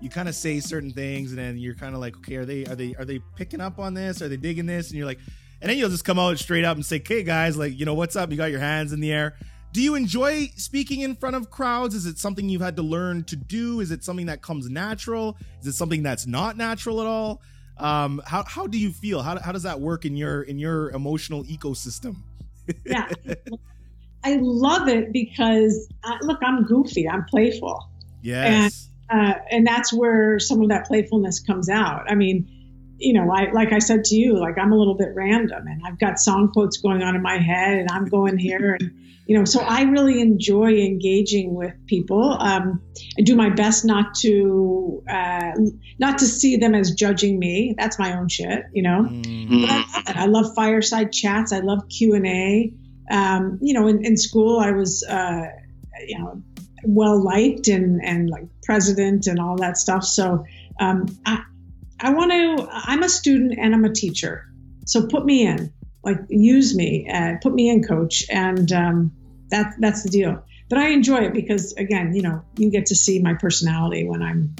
[0.00, 2.64] you kind of say certain things and then you're kind of like, okay, are they
[2.66, 4.22] are they are they picking up on this?
[4.22, 4.88] Are they digging this?
[4.88, 5.20] And you're like,
[5.60, 7.94] and then you'll just come out straight up and say, okay, guys, like you know
[7.94, 8.30] what's up?
[8.30, 9.36] You got your hands in the air.
[9.72, 11.94] Do you enjoy speaking in front of crowds?
[11.94, 13.80] Is it something you've had to learn to do?
[13.80, 15.36] Is it something that comes natural?
[15.60, 17.40] Is it something that's not natural at all?
[17.78, 19.22] Um, how, how do you feel?
[19.22, 22.16] How, how does that work in your in your emotional ecosystem?
[22.84, 23.08] yeah
[24.24, 27.88] i love it because uh, look i'm goofy i'm playful
[28.22, 28.88] Yes.
[29.08, 32.04] uh, and that's where some of that playfulness comes out.
[32.10, 32.46] I mean,
[32.98, 35.80] you know, I like I said to you, like I'm a little bit random, and
[35.86, 38.92] I've got song quotes going on in my head, and I'm going here, and
[39.26, 42.36] you know, so I really enjoy engaging with people.
[42.38, 42.82] Um,
[43.18, 45.52] I do my best not to uh,
[45.98, 47.74] not to see them as judging me.
[47.78, 49.08] That's my own shit, you know.
[49.08, 50.16] Mm, But I love.
[50.16, 51.52] I love fireside chats.
[51.52, 52.72] I love Q and A.
[53.10, 55.46] Um, you know, in, in school, I was, uh,
[56.06, 56.42] you know,
[56.84, 60.04] well liked and and like president and all that stuff.
[60.04, 60.44] So
[60.78, 61.42] um, I
[62.00, 62.68] I want to.
[62.70, 64.46] I'm a student and I'm a teacher.
[64.86, 69.12] So put me in, like use me, uh, put me in, coach, and um,
[69.50, 70.42] that that's the deal.
[70.68, 74.22] But I enjoy it because again, you know, you get to see my personality when
[74.22, 74.54] I'm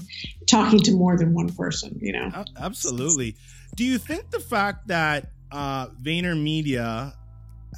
[0.48, 1.98] talking to more than one person.
[2.00, 2.44] You know.
[2.58, 3.36] absolutely.
[3.76, 7.14] Do you think the fact that uh, VaynerMedia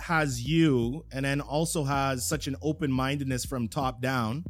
[0.01, 4.45] has you and then also has such an open mindedness from top down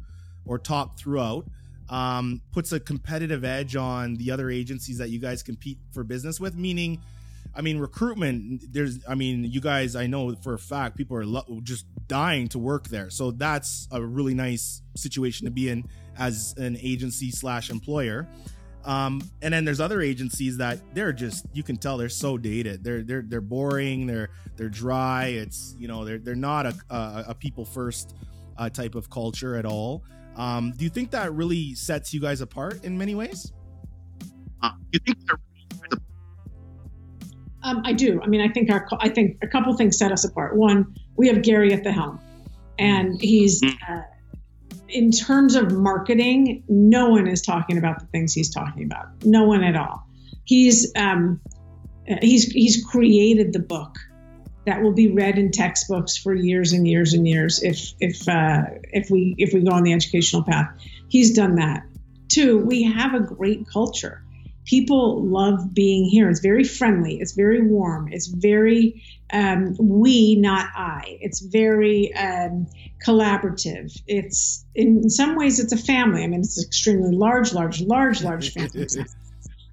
[0.45, 1.45] or top throughout
[1.89, 6.39] um, puts a competitive edge on the other agencies that you guys compete for business
[6.39, 6.55] with?
[6.55, 7.01] Meaning,
[7.55, 8.73] I mean, recruitment.
[8.73, 9.95] There's, I mean, you guys.
[9.95, 13.09] I know for a fact people are lo- just dying to work there.
[13.09, 15.85] So that's a really nice situation to be in
[16.17, 18.27] as an agency slash employer.
[18.85, 22.83] Um, and then there's other agencies that they're just you can tell they're so dated.
[22.83, 24.07] They're they're they're boring.
[24.07, 25.27] They're they're dry.
[25.27, 28.15] It's you know they're they're not a a, a people first
[28.57, 30.03] uh, type of culture at all.
[30.35, 33.53] Um, do you think that really sets you guys apart in many ways?
[34.61, 35.17] Uh, you think
[37.63, 38.21] Um, I do.
[38.21, 40.55] I mean, I think our I think a couple things set us apart.
[40.57, 42.19] One, we have Gary at the helm,
[42.77, 44.01] and he's uh,
[44.93, 49.25] in terms of marketing, no one is talking about the things he's talking about.
[49.25, 50.07] No one at all.
[50.45, 51.41] He's um,
[52.21, 53.97] he's he's created the book
[54.65, 58.63] that will be read in textbooks for years and years and years if if uh,
[58.91, 60.71] if we if we go on the educational path.
[61.09, 61.83] He's done that.
[62.27, 64.23] Two, we have a great culture
[64.65, 66.29] people love being here.
[66.29, 67.19] It's very friendly.
[67.19, 68.11] It's very warm.
[68.11, 71.17] It's very um, we, not I.
[71.21, 72.67] It's very um,
[73.05, 73.99] collaborative.
[74.07, 76.23] It's in some ways it's a family.
[76.23, 78.87] I mean, it's extremely large, large, large, large family.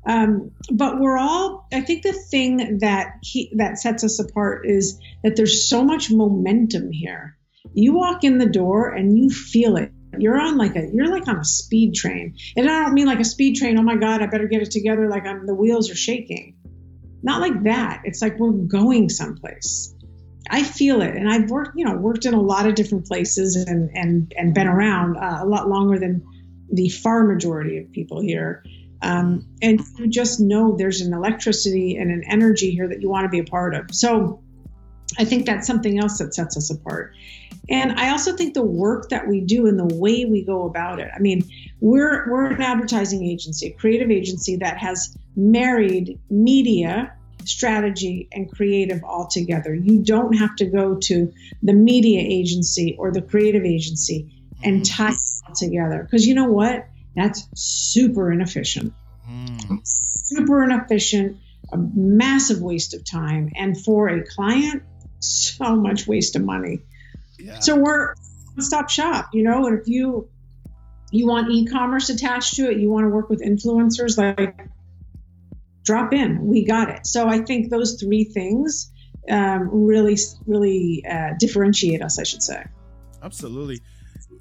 [0.07, 1.69] Um, but we're all.
[1.73, 6.11] I think the thing that he, that sets us apart is that there's so much
[6.11, 7.37] momentum here.
[7.75, 11.29] You walk in the door and you feel it you're on like a you're like
[11.29, 12.37] on a speed train.
[12.57, 14.71] And i don't mean like a speed train oh my god i better get it
[14.71, 16.57] together like i'm the wheels are shaking.
[17.23, 18.03] Not like that.
[18.05, 19.95] It's like we're going someplace.
[20.49, 21.15] I feel it.
[21.15, 24.55] And i've worked you know worked in a lot of different places and and and
[24.55, 26.25] been around uh, a lot longer than
[26.73, 28.65] the far majority of people here.
[29.03, 33.25] Um, and you just know there's an electricity and an energy here that you want
[33.25, 33.95] to be a part of.
[33.95, 34.43] So
[35.19, 37.15] i think that's something else that sets us apart
[37.71, 40.99] and I also think the work that we do and the way we go about
[40.99, 41.09] it.
[41.15, 41.49] I mean,
[41.81, 49.03] we're we're an advertising agency, a creative agency that has married media strategy and creative
[49.05, 49.75] all together.
[49.75, 54.29] You don't have to go to the media agency or the creative agency
[54.63, 55.17] and tie it
[55.49, 56.03] all together.
[56.03, 56.87] Because you know what?
[57.17, 58.93] That's super inefficient.
[59.29, 59.81] Mm.
[59.87, 61.39] Super inefficient,
[61.73, 63.51] a massive waste of time.
[63.57, 64.83] And for a client,
[65.21, 66.81] so much waste of money.
[67.41, 67.59] Yeah.
[67.61, 68.15] So we're
[68.55, 70.29] one stop shop, you know, and if you
[71.11, 74.69] you want e-commerce attached to it, you want to work with influencers like
[75.85, 76.47] drop in.
[76.47, 77.07] We got it.
[77.07, 78.93] So I think those three things
[79.29, 82.65] um, really, really uh, differentiate us, I should say.
[83.23, 83.81] Absolutely.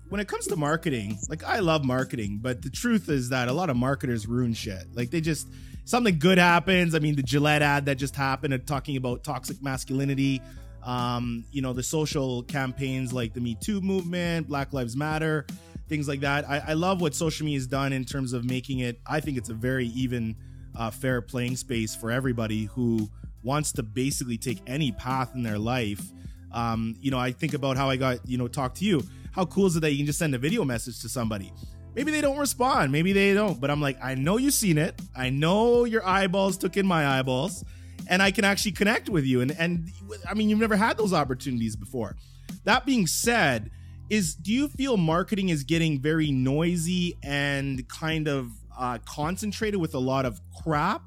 [0.10, 3.54] When it comes to marketing, like I love marketing, but the truth is that a
[3.54, 4.86] lot of marketers ruin shit.
[4.94, 5.48] Like they just
[5.86, 6.96] something good happens.
[6.96, 10.42] I mean, the Gillette ad that just happened, uh, talking about toxic masculinity.
[10.84, 15.46] Um, you know, the social campaigns like the Me Too movement, Black Lives Matter,
[15.88, 16.50] things like that.
[16.50, 19.00] I, I love what social media has done in terms of making it.
[19.06, 20.36] I think it's a very even,
[20.78, 23.10] uh, fair playing space for everybody who
[23.44, 26.02] wants to basically take any path in their life.
[26.52, 29.04] Um, you know, I think about how I got, you know, talk to you.
[29.32, 31.54] How cool is it that you can just send a video message to somebody?
[31.96, 35.00] Maybe they don't respond, maybe they don't, but I'm like, I know you've seen it.
[35.16, 37.64] I know your eyeballs took in my eyeballs,
[38.10, 39.40] and I can actually connect with you.
[39.40, 39.90] And and
[40.28, 42.18] I mean, you've never had those opportunities before.
[42.66, 43.72] That being said,
[44.10, 49.94] is do you feel marketing is getting very noisy and kind of uh, concentrated with
[49.94, 51.04] a lot of crap,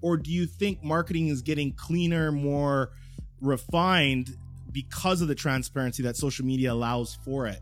[0.00, 2.92] or do you think marketing is getting cleaner, more
[3.40, 4.36] refined
[4.70, 7.60] because of the transparency that social media allows for it?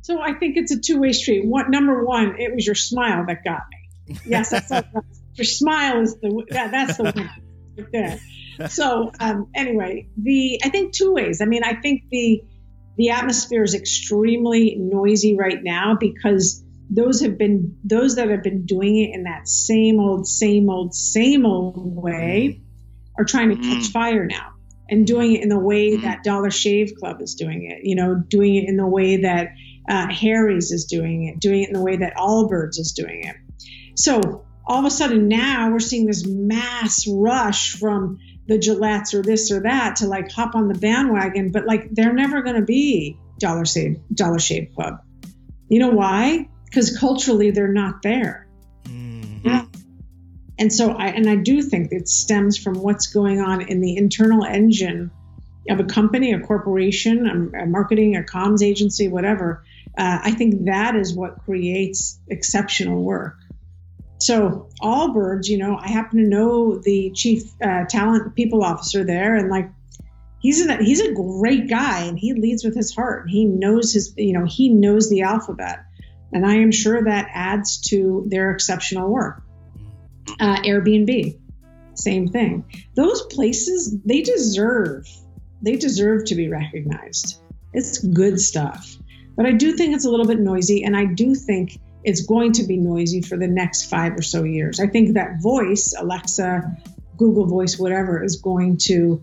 [0.00, 1.46] So I think it's a two-way street.
[1.46, 4.18] One, number one, it was your smile that got me.
[4.26, 4.70] Yes, that's
[5.34, 7.30] your smile is the that, that's the one
[7.76, 8.20] right there.
[8.68, 11.40] So um, anyway, the I think two ways.
[11.40, 12.42] I mean, I think the
[12.96, 18.66] the atmosphere is extremely noisy right now because those have been those that have been
[18.66, 22.60] doing it in that same old, same old, same old way
[23.18, 24.52] are trying to catch fire now
[24.88, 27.86] and doing it in the way that Dollar Shave Club is doing it.
[27.86, 29.48] You know, doing it in the way that
[29.88, 33.36] uh, Harry's is doing it, doing it in the way that Allbirds is doing it.
[33.94, 39.22] So all of a sudden now we're seeing this mass rush from the Gillettes or
[39.22, 42.62] this or that to like hop on the bandwagon, but like they're never going to
[42.62, 45.02] be Dollar Shave Dollar Shave Club.
[45.68, 46.48] You know why?
[46.64, 48.46] Because culturally they're not there.
[48.84, 49.44] Mm.
[49.44, 49.64] Yeah.
[50.58, 53.96] And so I and I do think it stems from what's going on in the
[53.96, 55.10] internal engine
[55.68, 59.64] of a company, a corporation, a, a marketing, a comms agency, whatever.
[59.96, 63.36] Uh, I think that is what creates exceptional work.
[64.22, 69.34] So Allbirds, you know, I happen to know the chief uh, talent people officer there,
[69.34, 69.68] and like
[70.38, 73.28] he's a he's a great guy, and he leads with his heart.
[73.28, 75.80] He knows his, you know, he knows the alphabet,
[76.32, 79.42] and I am sure that adds to their exceptional work.
[80.38, 81.36] Uh, Airbnb,
[81.94, 82.64] same thing.
[82.94, 85.08] Those places they deserve
[85.62, 87.40] they deserve to be recognized.
[87.72, 88.96] It's good stuff,
[89.36, 92.52] but I do think it's a little bit noisy, and I do think it's going
[92.52, 94.80] to be noisy for the next five or so years.
[94.80, 96.76] I think that voice, Alexa,
[97.16, 99.20] Google Voice, whatever, is going to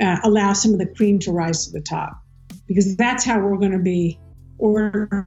[0.00, 2.22] uh, allow some of the cream to rise to the top
[2.66, 4.18] because that's how we're going to be
[4.58, 5.26] ordering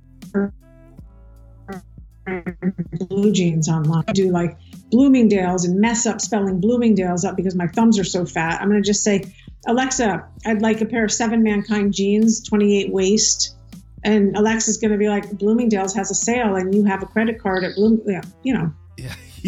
[3.10, 4.04] blue jeans online.
[4.08, 4.58] I do like
[4.92, 8.62] Bloomingdale's and mess up spelling Bloomingdale's up because my thumbs are so fat.
[8.62, 9.24] I'm going to just say,
[9.68, 13.56] Alexa, I'd like a pair of Seven Mankind jeans, 28 waist.
[14.04, 17.40] And Alexa's going to be like, Bloomingdale's has a sale and you have a credit
[17.40, 18.74] card at Bloom, yeah, you know.
[18.98, 19.14] Yeah.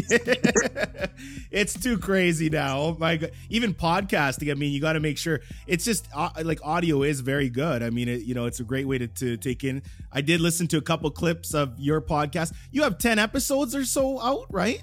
[1.51, 2.79] it's too crazy now.
[2.79, 3.31] Oh my god!
[3.49, 4.49] Even podcasting.
[4.49, 7.83] I mean, you got to make sure it's just uh, like audio is very good.
[7.83, 9.83] I mean, it, you know, it's a great way to, to take in.
[10.11, 12.53] I did listen to a couple clips of your podcast.
[12.71, 14.81] You have ten episodes or so out, right,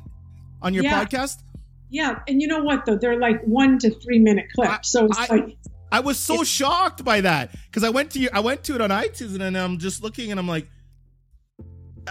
[0.62, 1.04] on your Yeah.
[1.04, 1.42] podcast.
[1.88, 2.20] Yeah.
[2.28, 2.96] And you know what, though?
[2.96, 4.90] They're like one to three minute clips.
[4.90, 5.56] So it's I- like,
[5.92, 8.90] I was so shocked by that because I went to I went to it on
[8.90, 10.68] iTunes and then I'm just looking and I'm like,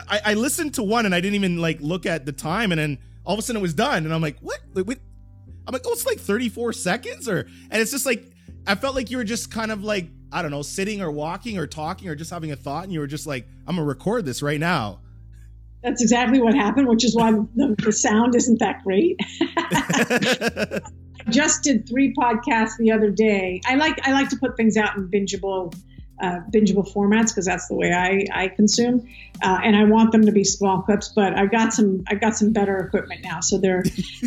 [0.07, 2.79] I, I listened to one and I didn't even like look at the time and
[2.79, 4.59] then all of a sudden it was done and I'm like, what?
[4.73, 4.99] Wait, wait.
[5.67, 8.25] I'm like, oh, it's like 34 seconds or and it's just like
[8.67, 11.57] I felt like you were just kind of like I don't know, sitting or walking
[11.57, 14.25] or talking or just having a thought and you were just like, I'm gonna record
[14.25, 14.99] this right now.
[15.83, 19.19] that's exactly what happened, which is why the, the sound isn't that great.
[21.29, 23.61] I just did three podcasts the other day.
[23.63, 25.75] I like I like to put things out in bingeable
[26.19, 29.07] uh, bingeable formats because that's the way I, I consume,
[29.43, 31.09] uh, and I want them to be small clips.
[31.15, 33.83] But I got some I got some better equipment now, so they're.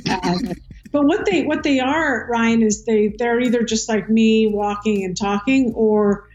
[0.09, 0.39] Uh,
[0.93, 5.05] but what they what they are, Ryan, is they they're either just like me walking
[5.05, 6.29] and talking, or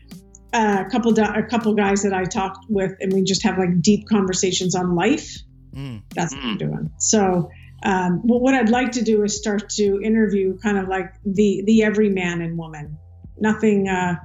[0.52, 3.82] uh, a couple a couple guys that I talked with, and we just have like
[3.82, 5.38] deep conversations on life
[5.78, 6.02] Mm.
[6.16, 6.92] that's what I'm doing.
[6.98, 7.52] So
[7.84, 11.64] um, but what I'd like to do is start to interview kind of like the
[11.66, 12.98] the everyman and woman.
[13.40, 14.16] Nothing, uh,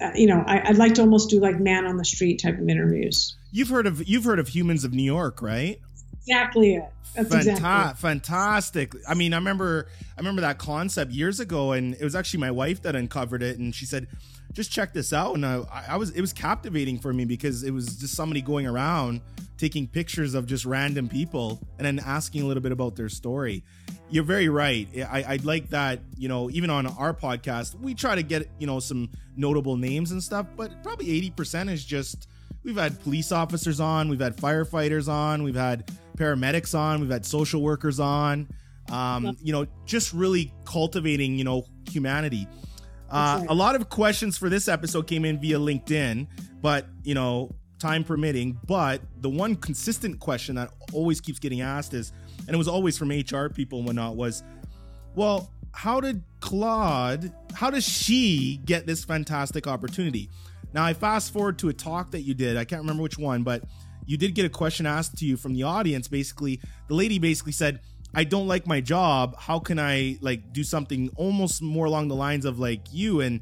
[0.00, 0.44] uh, you know.
[0.46, 3.36] I, I'd like to almost do like man on the street type of interviews.
[3.50, 5.80] You've heard of you've heard of Humans of New York, right?
[6.20, 6.84] Exactly it.
[7.14, 8.00] That's Fanta- exactly.
[8.00, 8.94] Fantastic.
[9.08, 12.50] I mean, I remember I remember that concept years ago, and it was actually my
[12.52, 14.06] wife that uncovered it, and she said,
[14.54, 17.70] "Just check this out." And I, I was it was captivating for me because it
[17.72, 19.20] was just somebody going around
[19.58, 23.62] taking pictures of just random people and then asking a little bit about their story.
[24.10, 24.88] You're very right.
[24.96, 26.00] I, I'd like that.
[26.16, 30.10] You know, even on our podcast, we try to get you know some notable names
[30.12, 32.28] and stuff, but probably eighty percent is just
[32.64, 35.86] we've had police officers on, we've had firefighters on, we've had
[36.16, 38.48] paramedics on, we've had social workers on.
[38.90, 42.46] Um, you know, just really cultivating, you know, humanity.
[43.14, 43.44] Uh.
[43.48, 46.26] A lot of questions for this episode came in via LinkedIn,
[46.60, 48.58] but you know, time permitting.
[48.66, 52.12] But the one consistent question that always keeps getting asked is,
[52.46, 54.42] and it was always from HR people and whatnot, was,
[55.14, 60.28] well, how did Claude, how does she get this fantastic opportunity?
[60.72, 62.56] Now, I fast forward to a talk that you did.
[62.56, 63.62] I can't remember which one, but
[64.06, 66.08] you did get a question asked to you from the audience.
[66.08, 67.80] Basically, the lady basically said,
[68.14, 69.36] I don't like my job.
[69.38, 73.20] How can I like do something almost more along the lines of like you?
[73.20, 73.40] And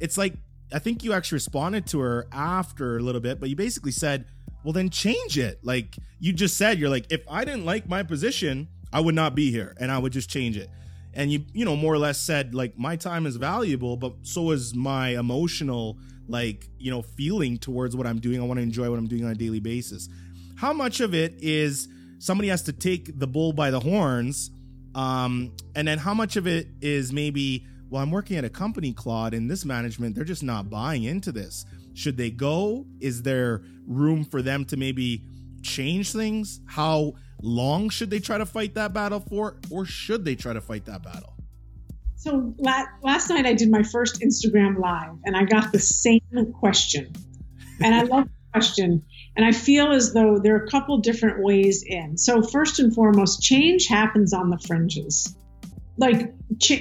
[0.00, 0.34] it's like,
[0.72, 4.26] I think you actually responded to her after a little bit, but you basically said,
[4.64, 5.58] well, then change it.
[5.62, 9.34] Like you just said, you're like, if I didn't like my position, I would not
[9.34, 10.68] be here and I would just change it.
[11.14, 14.50] And you, you know, more or less said, like, my time is valuable, but so
[14.52, 18.40] is my emotional, like, you know, feeling towards what I'm doing.
[18.40, 20.08] I want to enjoy what I'm doing on a daily basis.
[20.56, 21.88] How much of it is
[22.18, 24.50] somebody has to take the bull by the horns?
[24.94, 28.92] Um, and then how much of it is maybe, well, I'm working at a company,
[28.92, 31.64] Claude, and this management, they're just not buying into this.
[31.94, 32.86] Should they go?
[33.00, 35.24] Is there room for them to maybe
[35.62, 36.60] change things?
[36.66, 40.60] How long should they try to fight that battle for, or should they try to
[40.60, 41.34] fight that battle?
[42.16, 46.20] So last night I did my first Instagram live, and I got the same
[46.58, 47.12] question,
[47.80, 49.04] and I love the question,
[49.36, 52.16] and I feel as though there are a couple different ways in.
[52.18, 55.36] So first and foremost, change happens on the fringes.
[55.96, 56.34] Like,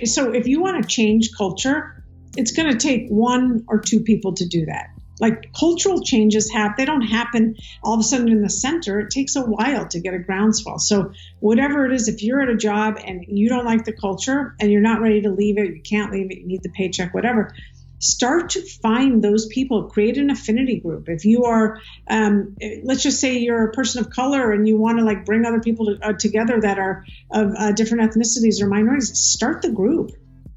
[0.06, 2.04] so if you want to change culture,
[2.36, 4.90] it's going to take one or two people to do that.
[5.20, 9.00] Like cultural changes have, they don't happen all of a sudden in the center.
[9.00, 10.78] It takes a while to get a groundswell.
[10.78, 14.56] So whatever it is, if you're at a job and you don't like the culture
[14.60, 17.16] and you're not ready to leave it, you can't leave it, you need the paycheck,
[17.16, 17.54] whatever.
[18.00, 19.86] Start to find those people.
[19.86, 21.10] Create an affinity group.
[21.10, 25.00] If you are, um, let's just say you're a person of color and you want
[25.00, 28.68] to like bring other people to, uh, together that are of uh, different ethnicities or
[28.68, 30.12] minorities, start the group.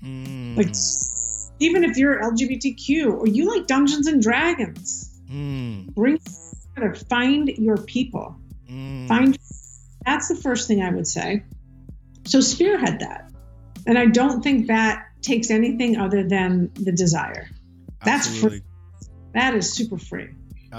[0.05, 0.75] Mm, Like
[1.61, 6.19] even if you're LGBTQ or you like Dungeons and Dragons, mm, bring
[6.75, 8.37] together, find your people.
[8.69, 9.09] mm.
[9.09, 9.39] Find
[10.05, 11.45] that's the first thing I would say.
[12.27, 13.31] So spearhead that.
[13.87, 17.49] And I don't think that takes anything other than the desire.
[18.05, 18.63] That's Absolutely.
[19.35, 20.31] That is super free.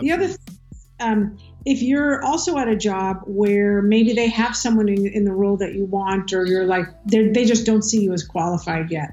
[0.02, 0.56] The other Absolutely.
[1.00, 5.34] um, if you're also at a job where maybe they have someone in, in the
[5.34, 9.12] role that you want, or you're like, they just don't see you as qualified yet,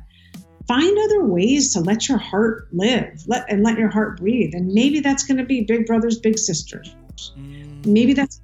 [0.67, 4.55] find other ways to let your heart live let, and let your heart breathe.
[4.55, 6.95] And maybe that's going to be big brothers, big sisters.
[7.37, 8.41] Mm, Maybe that's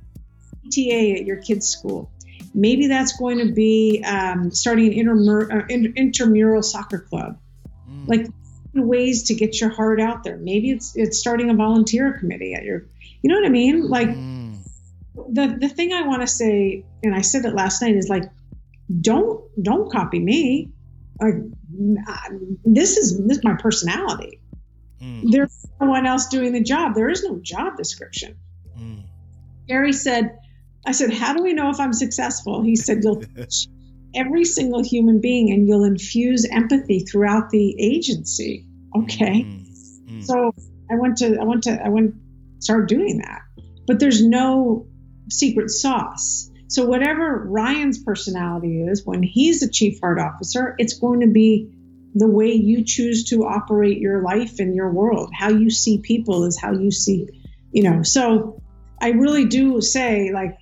[0.67, 2.11] PTA at your kid's school.
[2.55, 7.39] Maybe that's going to be um, starting an intermur- uh, intramural soccer club
[7.89, 8.09] mm.
[8.09, 8.29] like
[8.75, 10.37] ways to get your heart out there.
[10.37, 12.87] Maybe it's it's starting a volunteer committee at your,
[13.23, 13.89] you know what I mean?
[13.89, 14.59] Like Mm,
[15.15, 18.25] the the thing I want to say, and I said it last night, is like,
[19.01, 20.71] don't don't copy me.
[21.21, 21.35] Like
[22.09, 22.17] uh,
[22.65, 24.41] this is this is my personality.
[25.01, 26.95] mm, There's no one else doing the job.
[26.95, 28.37] There is no job description.
[28.79, 29.03] mm.
[29.69, 30.37] Gary said,
[30.87, 32.63] I said, how do we know if I'm successful?
[32.63, 33.67] He said, you'll touch
[34.15, 38.67] every single human being and you'll infuse empathy throughout the agency.
[38.97, 39.43] Okay.
[39.43, 39.67] Mm,
[40.07, 40.25] mm.
[40.25, 40.55] So
[40.91, 42.15] I went to I went to I went
[42.61, 43.43] start doing that.
[43.87, 44.87] But there's no
[45.29, 46.51] secret sauce.
[46.69, 51.71] So whatever Ryan's personality is when he's a chief heart officer, it's going to be
[52.15, 55.31] the way you choose to operate your life and your world.
[55.35, 57.29] How you see people is how you see,
[57.73, 58.03] you know.
[58.03, 58.63] So
[59.01, 60.57] I really do say like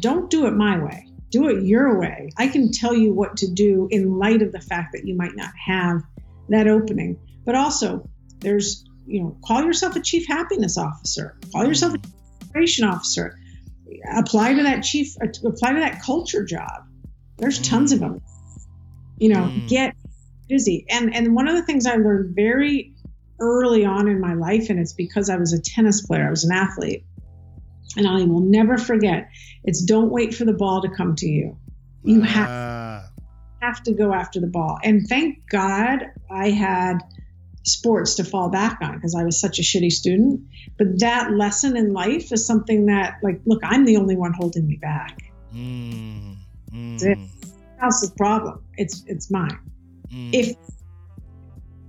[0.00, 1.06] don't do it my way.
[1.30, 2.30] Do it your way.
[2.38, 5.34] I can tell you what to do in light of the fact that you might
[5.34, 6.02] not have
[6.48, 7.18] that opening.
[7.44, 8.08] But also,
[8.40, 12.04] there's, you know, call yourself a chief happiness officer, call yourself a chief
[12.54, 13.36] integration officer,
[14.14, 15.14] apply to that chief,
[15.44, 16.84] apply to that culture job.
[17.38, 18.20] There's tons of them.
[19.18, 19.66] You know, Mm.
[19.68, 19.96] get
[20.48, 20.86] busy.
[20.90, 22.92] And and one of the things I learned very
[23.40, 26.44] early on in my life, and it's because I was a tennis player, I was
[26.44, 27.04] an athlete.
[27.96, 29.30] And I will never forget
[29.62, 31.56] it's don't wait for the ball to come to you.
[32.02, 33.08] You have Ah,
[33.62, 34.78] have to go after the ball.
[34.82, 36.98] And thank God I had
[37.64, 40.40] sports to fall back on because I was such a shitty student.
[40.78, 44.66] But that lesson in life is something that, like, look, I'm the only one holding
[44.66, 45.16] me back.
[45.52, 46.36] mm,
[46.72, 47.18] mm, That's it.
[47.80, 48.62] That's the problem.
[48.76, 49.58] It's it's mine.
[50.12, 50.30] mm.
[50.34, 50.56] If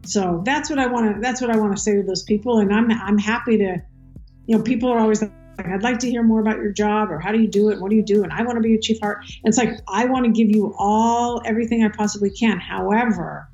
[0.05, 1.21] so, that's what I want to.
[1.21, 2.59] That's what I want to say to those people.
[2.59, 3.81] And I'm I'm happy to.
[4.47, 7.19] You know, people are always like, I'd like to hear more about your job or
[7.19, 7.79] how do you do it?
[7.79, 8.23] What do you do?
[8.23, 9.19] And I want to be a chief art.
[9.19, 12.59] And it's like I want to give you all everything I possibly can.
[12.59, 13.49] However,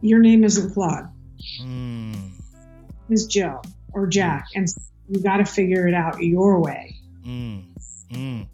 [0.00, 1.08] your name isn't Claude.
[1.62, 2.32] Mm,
[3.08, 3.62] is Jill
[3.92, 4.68] or Jack, and
[5.08, 6.96] you got to figure it out your way.
[7.24, 7.64] mm,
[8.10, 8.46] mm.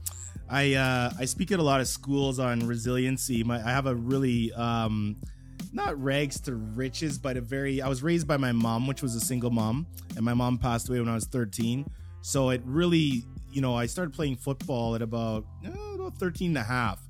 [0.48, 3.42] I uh, I speak at a lot of schools on resiliency.
[3.42, 5.16] My, I have a really um,
[5.72, 7.80] not rags to riches, but a very.
[7.80, 9.86] I was raised by my mom, which was a single mom,
[10.16, 11.86] and my mom passed away when I was 13.
[12.22, 15.44] So it really, you know, I started playing football at about,
[15.94, 17.00] about 13 and a half.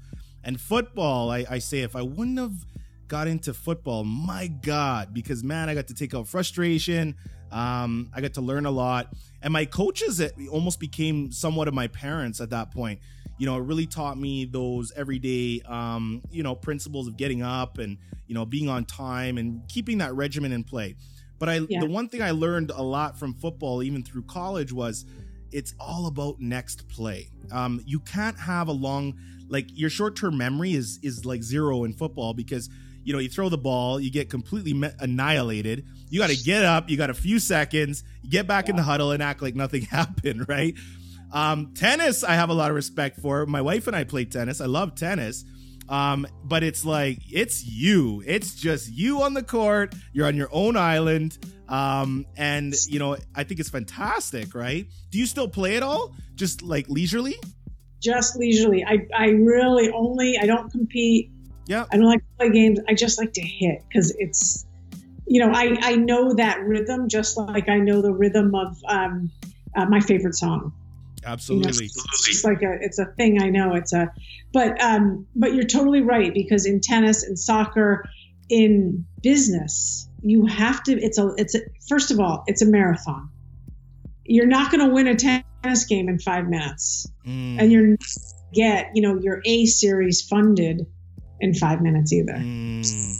[0.42, 2.64] And football, I, I say, if I wouldn't have
[3.08, 7.14] got into football, my God, because man, I got to take out frustration.
[7.52, 9.12] Um, I got to learn a lot.
[9.42, 13.00] And my coaches it almost became somewhat of my parents at that point.
[13.38, 17.78] You know, it really taught me those everyday, um, you know, principles of getting up
[17.78, 20.96] and, you know, being on time and keeping that regimen in play.
[21.42, 21.80] But I, Yeah.
[21.80, 25.04] the one thing I learned a lot from football, even through college, was
[25.50, 27.30] it's all about next play.
[27.50, 29.18] Um, you can't have a long,
[29.48, 32.70] like your short term memory is is like zero in football because
[33.02, 35.84] you know you throw the ball, you get completely me- annihilated.
[36.10, 39.10] You got to get up, you got a few seconds, get back in the huddle
[39.10, 40.76] and act like nothing happened, right?
[41.32, 43.46] Um, tennis, I have a lot of respect for.
[43.46, 44.60] My wife and I play tennis.
[44.60, 45.44] I love tennis.
[45.92, 48.22] Um, but it's like it's you.
[48.26, 49.94] It's just you on the court.
[50.14, 51.36] You're on your own island.
[51.68, 54.86] Um, and you know, I think it's fantastic, right?
[55.10, 56.14] Do you still play it all?
[56.34, 57.36] Just like leisurely?
[58.00, 58.82] Just leisurely.
[58.84, 61.30] I, I really only I don't compete.
[61.66, 61.84] Yeah.
[61.92, 62.80] I don't like to play games.
[62.88, 64.66] I just like to hit because it's
[65.26, 69.30] you know I I know that rhythm just like I know the rhythm of um,
[69.76, 70.72] uh, my favorite song.
[71.24, 71.86] Absolutely.
[71.86, 74.12] It's like a it's a thing I know it's a
[74.52, 78.04] but um but you're totally right because in tennis and soccer
[78.48, 83.30] in business you have to it's a it's a first of all it's a marathon.
[84.24, 87.10] You're not going to win a tennis game in 5 minutes.
[87.26, 87.96] Mm, and you're
[88.52, 90.86] get you know your A series funded
[91.40, 92.34] in 5 minutes either.
[92.34, 93.16] Mm,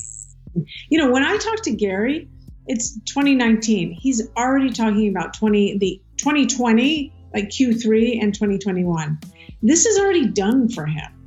[0.89, 2.29] you know when I talk to Gary
[2.67, 9.19] it's 2019 he's already talking about 20 the 2020 like Q3 and 2021
[9.63, 11.23] this is already done for him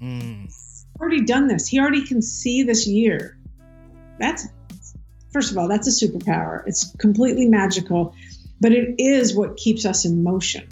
[0.00, 0.50] mm.
[1.00, 1.66] already done this.
[1.66, 3.38] He already can see this year.
[4.18, 4.48] That's
[5.32, 6.62] first of all, that's a superpower.
[6.66, 8.14] It's completely magical,
[8.60, 10.68] but it is what keeps us in motion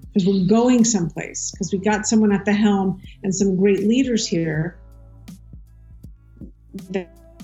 [0.00, 1.50] because we're going someplace.
[1.50, 4.78] Because we got someone at the helm and some great leaders here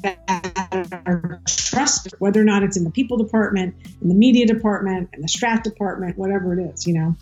[0.04, 5.10] that are trusted, whether or not it's in the people department, in the media department,
[5.12, 7.16] in the strat department, whatever it is, you know.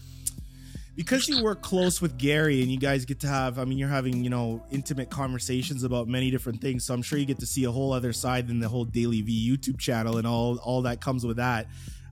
[0.95, 3.89] because you work close with Gary and you guys get to have, I mean, you're
[3.89, 6.85] having, you know, intimate conversations about many different things.
[6.85, 9.49] So I'm sure you get to see a whole other side than the whole DailyVee
[9.49, 11.69] YouTube channel and all, all that comes with that.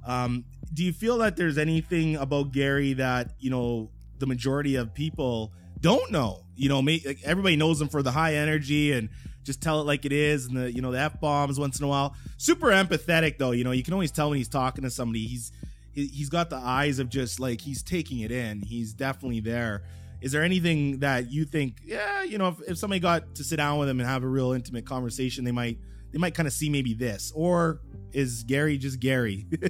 [0.06, 4.94] Um, do you feel that there's anything about Gary that, you know, the majority of
[4.94, 6.44] people don't know?
[6.56, 9.10] You know, may, like everybody knows him for the high energy and
[9.44, 11.84] just tell it like it is and the, you know, the F bombs once in
[11.84, 12.14] a while.
[12.36, 13.52] Super empathetic though.
[13.52, 15.52] You know, you can always tell when he's talking to somebody, he's,
[15.92, 18.60] he- he's got the eyes of just like he's taking it in.
[18.62, 19.82] He's definitely there.
[20.20, 23.56] Is there anything that you think, yeah, you know, if, if somebody got to sit
[23.56, 25.78] down with him and have a real intimate conversation, they might
[26.12, 27.80] they might kind of see maybe this, or
[28.12, 29.46] is Gary just Gary?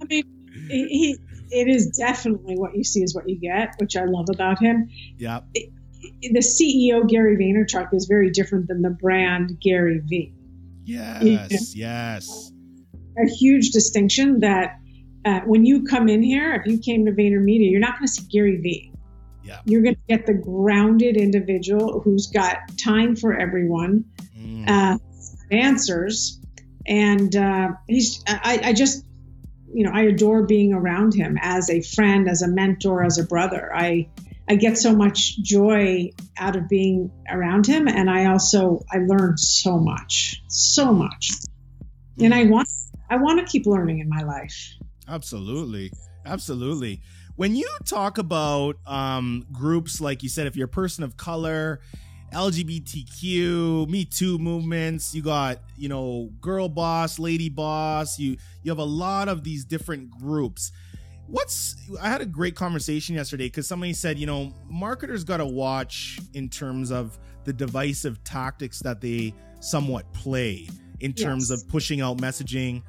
[0.00, 0.24] I mean,
[0.68, 1.18] he, he-
[1.50, 4.88] it is definitely what you see is what you get, which I love about him.
[5.16, 5.40] yeah,
[6.22, 10.32] The CEO Gary Vaynerchuk is very different than the brand Gary V.
[10.84, 12.52] yes, yes,
[13.18, 14.78] A huge distinction that
[15.24, 18.12] uh, when you come in here, if you came to VaynerMedia, you're not going to
[18.12, 18.92] see Gary V.
[19.42, 19.58] Yeah.
[19.64, 24.04] You're going to get the grounded individual who's got time for everyone,
[24.38, 24.98] Mm, uh,
[25.50, 26.40] answers,
[26.86, 28.22] and uh, he's.
[28.28, 29.04] I, I just,
[29.72, 33.24] you know, I adore being around him as a friend, as a mentor, as a
[33.24, 33.74] brother.
[33.74, 34.08] I
[34.48, 39.36] I get so much joy out of being around him, and I also I learn
[39.36, 41.30] so much, so much,
[42.20, 42.68] and I want
[43.10, 44.74] I want to keep learning in my life.
[45.08, 45.92] absolutely,
[46.24, 47.00] absolutely.
[47.36, 51.80] When you talk about um, groups, like you said, if you're a person of color,
[52.32, 55.14] LGBTQ, Me Too movements.
[55.14, 58.18] You got, you know, girl boss, lady boss.
[58.18, 60.72] You you have a lot of these different groups.
[61.28, 65.46] What's I had a great conversation yesterday because somebody said, you know, marketers got to
[65.46, 70.68] watch in terms of the divisive tactics that they somewhat play
[71.00, 71.62] in terms Yes.
[71.62, 72.82] of pushing out messaging.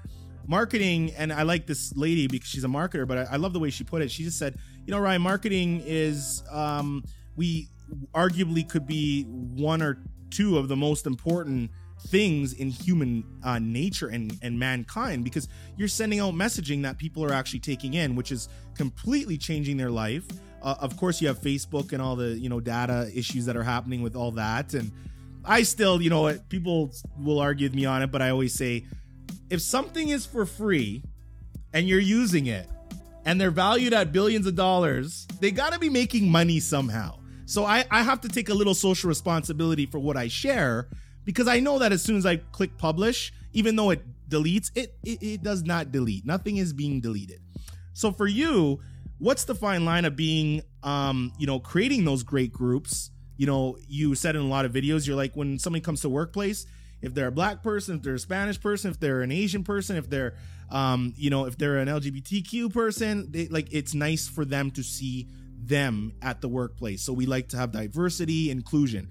[0.48, 3.60] Marketing, and I like this lady because she's a marketer, but I, I love the
[3.60, 4.10] way she put it.
[4.10, 7.04] She just said, you know, Ryan, marketing is um,
[7.36, 7.68] we
[8.14, 11.70] arguably could be one or two of the most important
[12.08, 17.24] things in human uh, nature and, and mankind because you're sending out messaging that people
[17.24, 20.24] are actually taking in which is completely changing their life
[20.62, 23.64] uh, of course you have facebook and all the you know data issues that are
[23.64, 24.92] happening with all that and
[25.44, 28.86] i still you know people will argue with me on it but i always say
[29.50, 31.04] if something is for free
[31.74, 32.68] and you're using it
[33.26, 37.20] and they're valued at billions of dollars, they got to be making money somehow.
[37.46, 40.90] So I, I have to take a little social responsibility for what I share
[41.28, 44.96] because I know that as soon as I click publish, even though it deletes, it,
[45.04, 46.26] it, it does not delete.
[46.26, 47.42] Nothing is being deleted.
[47.92, 48.80] So for you,
[49.20, 53.12] what's the fine line of being, um, you know, creating those great groups?
[53.36, 56.10] You know, you said in a lot of videos, you're like, when somebody comes to
[56.10, 56.66] workplace,
[57.02, 59.98] if they're a black person, if they're a Spanish person, if they're an Asian person,
[59.98, 60.36] if they're,
[60.72, 64.82] um, you know, if they're an LGBTQ person, they like it's nice for them to
[64.82, 65.28] see
[65.62, 67.02] them at the workplace.
[67.02, 69.10] So we like to have diversity, inclusion.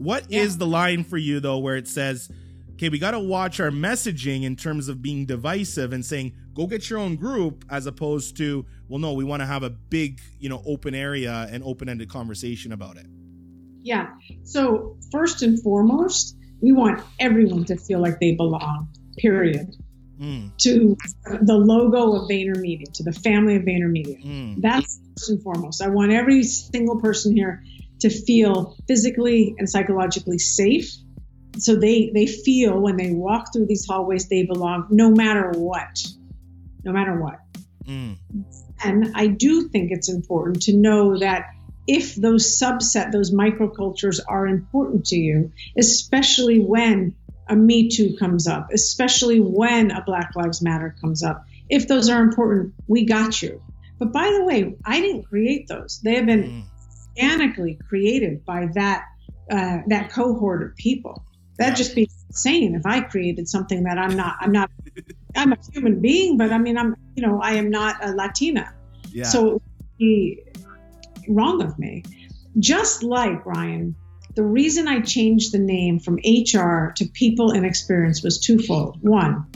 [0.00, 0.58] What is Yeah.
[0.58, 2.30] the line for you though, where it says,
[2.72, 6.66] okay, we got to watch our messaging in terms of being divisive and saying, go
[6.66, 10.18] get your own group, as opposed to, well, no, we want to have a big,
[10.38, 13.06] you know, open area and open ended conversation about it.
[13.82, 14.08] Yeah.
[14.42, 18.88] So, first and foremost, we want everyone to feel like they belong,
[19.18, 19.76] period.
[20.20, 20.96] Mm, To
[21.42, 24.22] the logo of VaynerMedia, to the family of VaynerMedia.
[24.24, 25.80] mm, That's first and foremost.
[25.82, 27.62] I want every single person here
[28.00, 30.90] to feel physically and psychologically safe.
[31.58, 36.02] So they, they feel when they walk through these hallways, they belong no matter what.
[36.84, 37.40] No matter what.
[37.84, 38.16] mm,
[38.82, 41.46] And I do think it's important to know that
[41.86, 47.14] if those subset, those microcultures are important to you, especially when
[47.48, 52.08] a Me Too comes up, especially when a Black Lives Matter comes up, if those
[52.08, 53.60] are important, we got you.
[53.98, 56.00] But by the way, I didn't create those.
[56.02, 56.62] They have been mm.
[57.20, 59.04] Organically created by that
[59.50, 61.24] uh, that cohort of people.
[61.58, 64.36] That'd just be insane if I created something that I'm not.
[64.40, 64.70] I'm not.
[65.36, 66.96] I'm a human being, but I mean, I'm.
[67.16, 68.72] You know, I am not a Latina.
[69.10, 69.24] Yeah.
[69.24, 69.60] So
[69.98, 70.42] be
[71.28, 72.04] wrong of me.
[72.58, 73.94] Just like Ryan,
[74.34, 78.98] the reason I changed the name from HR to people and experience was twofold.
[79.02, 79.46] One,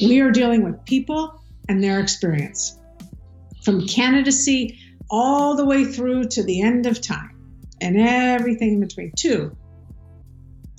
[0.00, 2.78] we are dealing with people and their experience
[3.64, 4.78] from candidacy
[5.16, 7.30] all the way through to the end of time
[7.80, 9.12] and everything in between.
[9.16, 9.56] Two,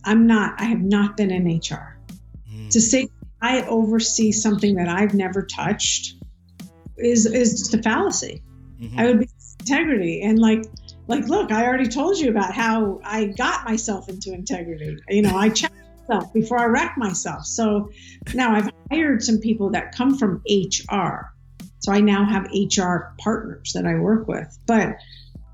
[0.03, 1.97] I'm not, I have not been in HR.
[2.53, 3.07] Mm, To say
[3.41, 6.15] I oversee something that I've never touched
[6.97, 8.43] is is just a fallacy.
[8.81, 8.99] mhm.
[8.99, 9.29] I would be
[9.61, 10.63] integrity and like
[11.07, 14.97] like look, I already told you about how I got myself into integrity.
[15.07, 15.75] You know, I checked
[16.09, 17.45] myself before I wrecked myself.
[17.45, 17.89] So
[18.33, 21.34] now I've hired some people that come from HR.
[21.79, 24.57] So I now have HR partners that I work with.
[24.65, 24.97] But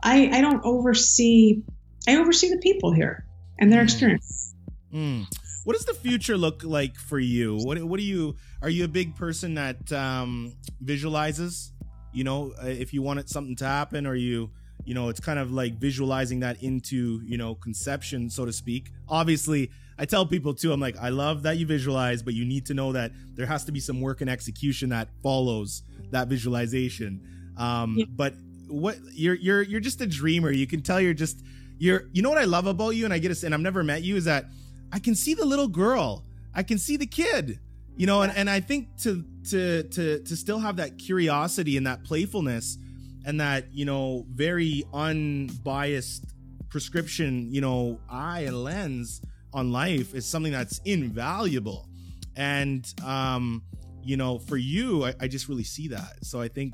[0.03, 1.63] I I don't oversee
[2.07, 3.25] I oversee the people here
[3.59, 3.83] and their Mhm.
[3.83, 4.55] experience.
[4.93, 5.25] Mm.
[5.63, 7.57] What does the future look like for you?
[7.57, 11.71] What what do you are you a big person that um, visualizes?
[12.13, 14.49] You know, uh, if you wanted something to happen, or you
[14.83, 18.91] you know, it's kind of like visualizing that into you know conception, so to speak.
[19.07, 20.73] Obviously, I tell people too.
[20.73, 23.63] I'm like, I love that you visualize, but you need to know that there has
[23.65, 27.21] to be some work and execution that follows that visualization.
[27.57, 28.05] Um, Yeah.
[28.15, 28.33] But
[28.67, 30.51] what you're you're you're just a dreamer.
[30.51, 31.43] You can tell you're just
[31.77, 32.03] you're.
[32.13, 34.03] You know what I love about you, and I get a, and I've never met
[34.03, 34.45] you is that
[34.91, 36.23] I can see the little girl.
[36.53, 37.59] I can see the kid.
[37.97, 41.85] You know, and, and I think to to to to still have that curiosity and
[41.85, 42.77] that playfulness
[43.25, 46.25] and that, you know, very unbiased
[46.69, 49.21] prescription, you know, eye and lens
[49.53, 51.87] on life is something that's invaluable.
[52.35, 53.61] And um,
[54.03, 56.23] you know, for you, I, I just really see that.
[56.23, 56.73] So I think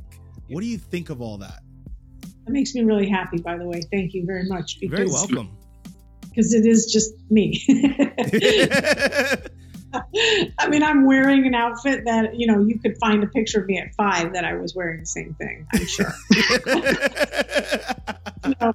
[0.50, 1.62] what do you think of all that?
[2.46, 3.82] That makes me really happy, by the way.
[3.92, 4.80] Thank you very much.
[4.80, 5.52] Very because- welcome.
[6.30, 7.64] Because it is just me.
[10.60, 13.68] I mean, I'm wearing an outfit that, you know, you could find a picture of
[13.68, 16.14] me at five that I was wearing the same thing, I'm sure.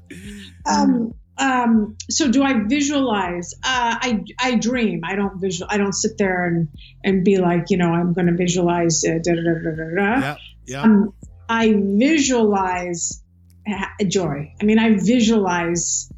[0.66, 3.52] um, um, so do I visualize?
[3.64, 5.00] Uh, I, I dream.
[5.04, 5.68] I don't visual.
[5.70, 6.68] I don't sit there and,
[7.04, 9.04] and be like, you know, I'm going to visualize.
[9.04, 10.36] Uh, da, da, da, da, da, yeah,
[10.66, 10.82] yeah.
[10.82, 11.12] Um,
[11.48, 13.22] I visualize
[13.66, 14.52] ha- joy.
[14.60, 16.10] I mean, I visualize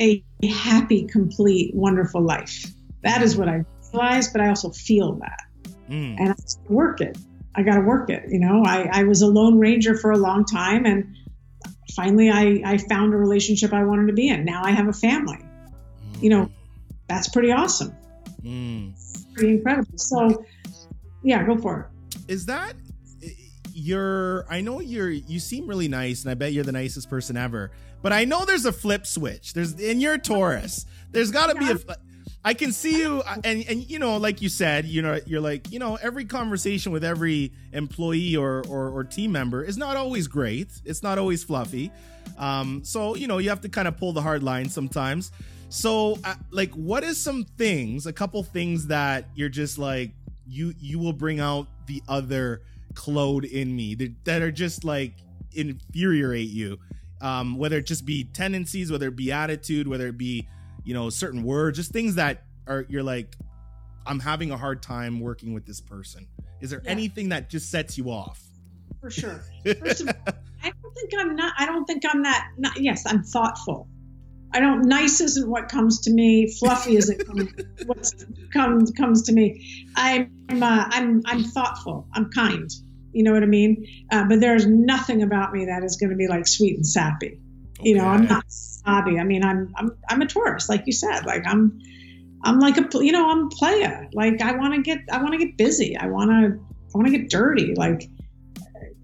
[0.00, 2.66] a happy, complete, wonderful life.
[3.02, 5.38] That is what I visualize, but I also feel that
[5.90, 6.34] Mm, and I
[6.68, 7.16] work it.
[7.54, 8.24] I got to work it.
[8.28, 11.16] You know, I, I was a lone ranger for a long time, and
[11.94, 14.44] finally, I, I found a relationship I wanted to be in.
[14.44, 15.38] Now I have a family.
[16.20, 16.50] You know,
[17.08, 17.94] that's pretty awesome.
[18.42, 18.92] Mm.
[19.34, 19.96] Pretty incredible.
[19.96, 20.44] So,
[21.22, 22.16] yeah, go for it.
[22.28, 22.74] is that
[23.72, 27.36] you're i know you're you seem really nice and i bet you're the nicest person
[27.36, 27.70] ever
[28.02, 31.54] but i know there's a flip switch there's and you're a taurus there's got to
[31.54, 31.76] be a
[32.48, 35.70] i can see you and and you know like you said you know you're like
[35.70, 40.26] you know every conversation with every employee or or, or team member is not always
[40.26, 40.70] great.
[40.86, 41.92] It's not always fluffy.
[42.38, 45.30] Um so you know you have to kind of pull the hard line sometimes.
[45.68, 50.12] So uh, like what is some things a couple things that you're just like
[50.46, 52.62] you you will bring out the other
[52.94, 55.12] Claude in me that, that are just like
[55.52, 56.78] infuriate you.
[57.20, 60.46] Um, whether it just be tendencies, whether it be attitude, whether it be,
[60.88, 63.36] you know, certain words, just things that are you're like,
[64.06, 66.26] I'm having a hard time working with this person.
[66.62, 66.90] Is there Yeah.
[66.92, 68.42] anything that just sets you off?
[69.02, 69.42] For sure.
[69.80, 70.34] First of all,
[70.64, 71.52] I don't think I'm not.
[71.58, 72.48] I don't think I'm that.
[72.56, 73.86] Not, yes, I'm thoughtful.
[74.54, 74.88] I don't.
[74.88, 76.50] Nice isn't what comes to me.
[76.58, 77.20] Fluffy isn't
[77.86, 78.10] what
[78.54, 79.84] comes comes to me.
[79.94, 80.30] I'm
[80.62, 82.08] uh, I'm I'm thoughtful.
[82.14, 82.70] I'm kind.
[83.12, 83.86] You know what I mean?
[84.10, 87.38] Uh, but there's nothing about me that is going to be like sweet and sappy.
[87.80, 89.18] You know, I'm not snobby.
[89.18, 91.24] I mean, I'm I'm I'm a Taurus, like you said.
[91.26, 91.80] Like I'm
[92.42, 94.08] I'm like a you know I'm a player.
[94.12, 95.96] Like I want to get I want to get busy.
[95.96, 96.60] I want to
[96.94, 97.74] I want to get dirty.
[97.74, 98.08] Like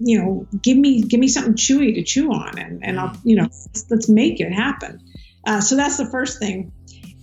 [0.01, 3.37] you know, give me give me something chewy to chew on, and and I'll you
[3.37, 5.01] know let's, let's make it happen.
[5.47, 6.73] Uh, so that's the first thing.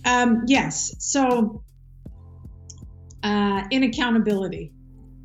[0.04, 0.94] Um, yes.
[0.98, 1.62] So
[3.22, 4.72] uh, inaccountability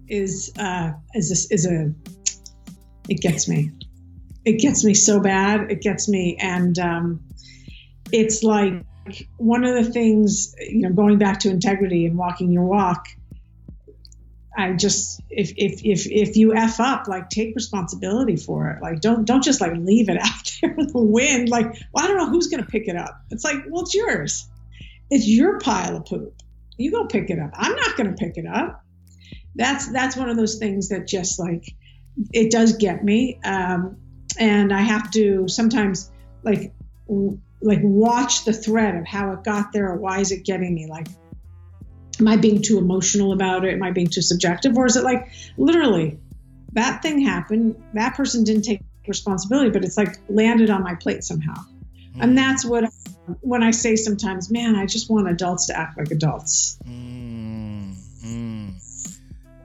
[0.08, 1.94] is uh, is this is a
[3.10, 3.72] it gets me.
[4.48, 5.72] It gets me so bad.
[5.72, 7.24] It gets me, and um,
[8.12, 8.86] it's like
[9.38, 13.08] one of the things you know going back to integrity and walking your walk
[14.58, 18.82] I just if if if if you f up, like take responsibility for it.
[18.82, 21.50] Like don't don't just like leave it out there in the wind.
[21.50, 23.22] Like well, I don't know who's gonna pick it up.
[23.30, 24.50] It's like well, it's yours.
[25.12, 26.34] It's your pile of poop.
[26.76, 27.52] You go pick it up.
[27.54, 28.84] I'm not gonna pick it up.
[29.56, 31.64] That's that's one of those things that just like
[32.34, 33.98] it does get me, um,
[34.40, 36.12] and I have to sometimes
[36.44, 36.74] like
[37.62, 40.88] like watch the thread of how it got there or why is it getting me
[40.88, 41.08] like
[42.20, 43.74] am I being too emotional about it?
[43.74, 44.76] Am I being too subjective?
[44.78, 46.20] Or is it like literally
[46.74, 51.24] that thing happened, that person didn't take responsibility, but it's like landed on my plate
[51.24, 51.56] somehow.
[52.20, 52.86] And that's what,
[53.42, 56.80] when I say sometimes, man, I just want adults to act like adults.
[56.84, 57.94] Mm,
[58.26, 59.18] mm.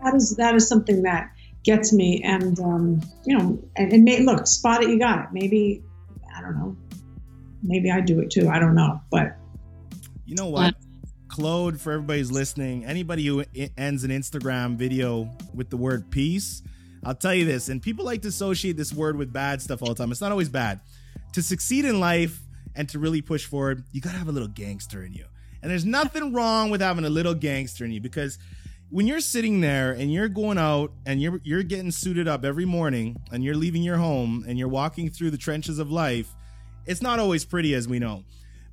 [0.04, 1.30] That is, that is something that
[1.64, 2.22] gets me.
[2.24, 5.26] And, um, you know, and, and may, look, spot it, you got it.
[5.32, 5.82] Maybe,
[6.36, 6.76] I don't know,
[7.62, 8.48] maybe I do it too.
[8.48, 9.00] I don't know.
[9.10, 9.36] But
[10.26, 10.74] You know what?
[11.28, 13.44] Claude, for everybody's listening, anybody who
[13.78, 16.62] ends an Instagram video with the word peace,
[17.04, 19.88] I'll tell you this, and people like to associate this word with bad stuff all
[19.88, 20.12] the time.
[20.12, 20.80] It's not always bad.
[21.32, 22.38] To succeed in life
[22.74, 25.24] and to really push forward, you gotta have a little gangster in you.
[25.62, 28.38] And there's nothing wrong with having a little gangster in you because
[28.92, 32.66] when you're sitting there and you're going out and you're you're getting suited up every
[32.66, 36.34] morning and you're leaving your home and you're walking through the trenches of life,
[36.84, 38.22] it's not always pretty as we know.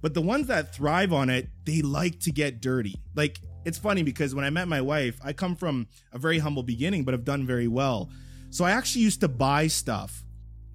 [0.02, 2.96] But the ones that thrive on it, they like to get dirty.
[3.16, 6.64] Like it's funny because when I met my wife, I come from a very humble
[6.64, 8.10] beginning, but have done very well.
[8.50, 10.26] So I actually used to buy stuff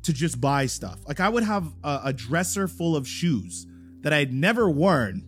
[0.05, 1.01] to just buy stuff.
[1.07, 3.67] Like I would have a, a dresser full of shoes
[4.01, 5.23] that I had never worn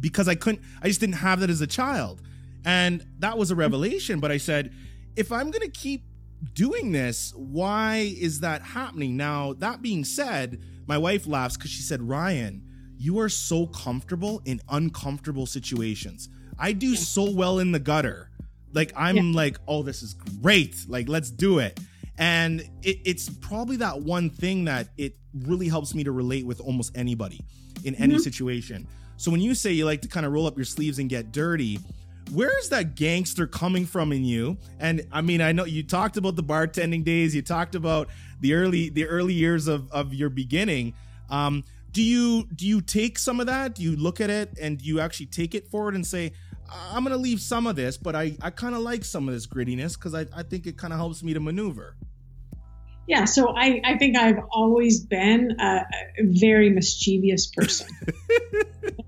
[0.00, 2.22] because I couldn't, I just didn't have that as a child.
[2.66, 4.20] And that was a revelation.
[4.20, 4.74] But I said,
[5.14, 6.02] if I'm going to keep
[6.52, 9.16] doing this, why is that happening?
[9.16, 12.62] Now, that being said, my wife laughs because she said, Ryan,
[12.98, 16.28] you are so comfortable in uncomfortable situations.
[16.58, 18.30] I do so well in the gutter.
[18.72, 20.76] Like, I'm like, oh, this is great.
[20.88, 21.78] Like, let's do it.
[22.18, 26.60] And it, it's probably that one thing that it really helps me to relate with
[26.60, 27.40] almost anybody
[27.84, 28.22] in any mm-hmm.
[28.22, 28.86] situation.
[29.18, 31.32] So when you say you like to kind of roll up your sleeves and get
[31.32, 31.78] dirty,
[32.32, 34.58] where's that gangster coming from in you?
[34.78, 38.08] And I mean, I know you talked about the bartending days, you talked about
[38.40, 40.94] the early the early years of of your beginning.
[41.30, 43.74] Um, do you do you take some of that?
[43.74, 46.32] Do you look at it and do you actually take it forward and say,
[46.70, 49.46] I'm gonna leave some of this, but I I kind of like some of this
[49.46, 51.96] grittiness because I I think it kind of helps me to maneuver.
[53.06, 55.86] Yeah, so I, I think I've always been a,
[56.18, 57.88] a very mischievous person.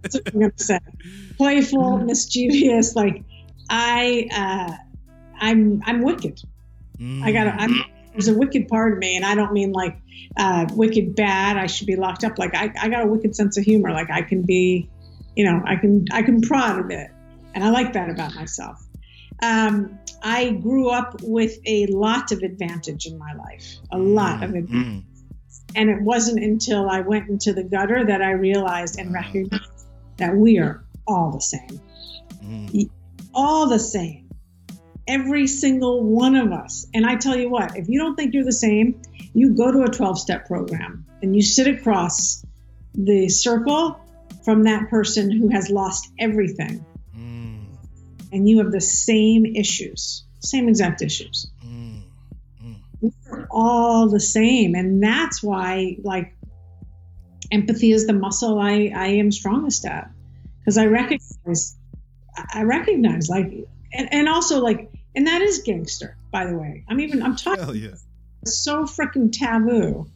[0.02, 0.78] That's what I'm gonna say.
[1.36, 2.94] Playful, mischievous.
[2.94, 3.24] Like
[3.68, 4.72] I, uh,
[5.40, 6.40] I'm, I'm wicked.
[7.00, 7.46] I got.
[7.46, 7.56] Mm.
[7.58, 7.84] I'm.
[8.12, 9.96] There's a wicked part of me, and I don't mean like
[10.36, 11.56] uh, wicked bad.
[11.56, 12.36] I should be locked up.
[12.38, 13.92] Like I, I got a wicked sense of humor.
[13.92, 14.90] Like I can be,
[15.36, 17.10] you know, I can, I can prod a bit,
[17.54, 18.84] and I like that about myself.
[19.42, 24.54] Um, I grew up with a lot of advantage in my life, a lot of
[24.54, 25.04] advantage.
[25.04, 25.04] Mm.
[25.76, 29.86] And it wasn't until I went into the gutter that I realized and recognized
[30.16, 31.80] that we are all the same.
[32.42, 32.90] Mm.
[33.32, 34.28] All the same.
[35.06, 36.86] Every single one of us.
[36.92, 39.00] And I tell you what, if you don't think you're the same,
[39.34, 42.44] you go to a 12 step program and you sit across
[42.94, 44.00] the circle
[44.44, 46.87] from that person who has lost everything Mm.
[48.32, 51.50] And you have the same issues, same exact issues.
[51.64, 52.02] Mm.
[53.00, 56.34] we're all the same and that's why like
[57.52, 60.10] empathy is the muscle i i am strongest at
[60.58, 61.76] because i recognize
[62.54, 63.52] i recognize like
[63.92, 67.64] and, and also like and that is gangster by the way i'm even i'm talking
[67.64, 67.94] Hell yeah.
[68.44, 70.06] so freaking taboo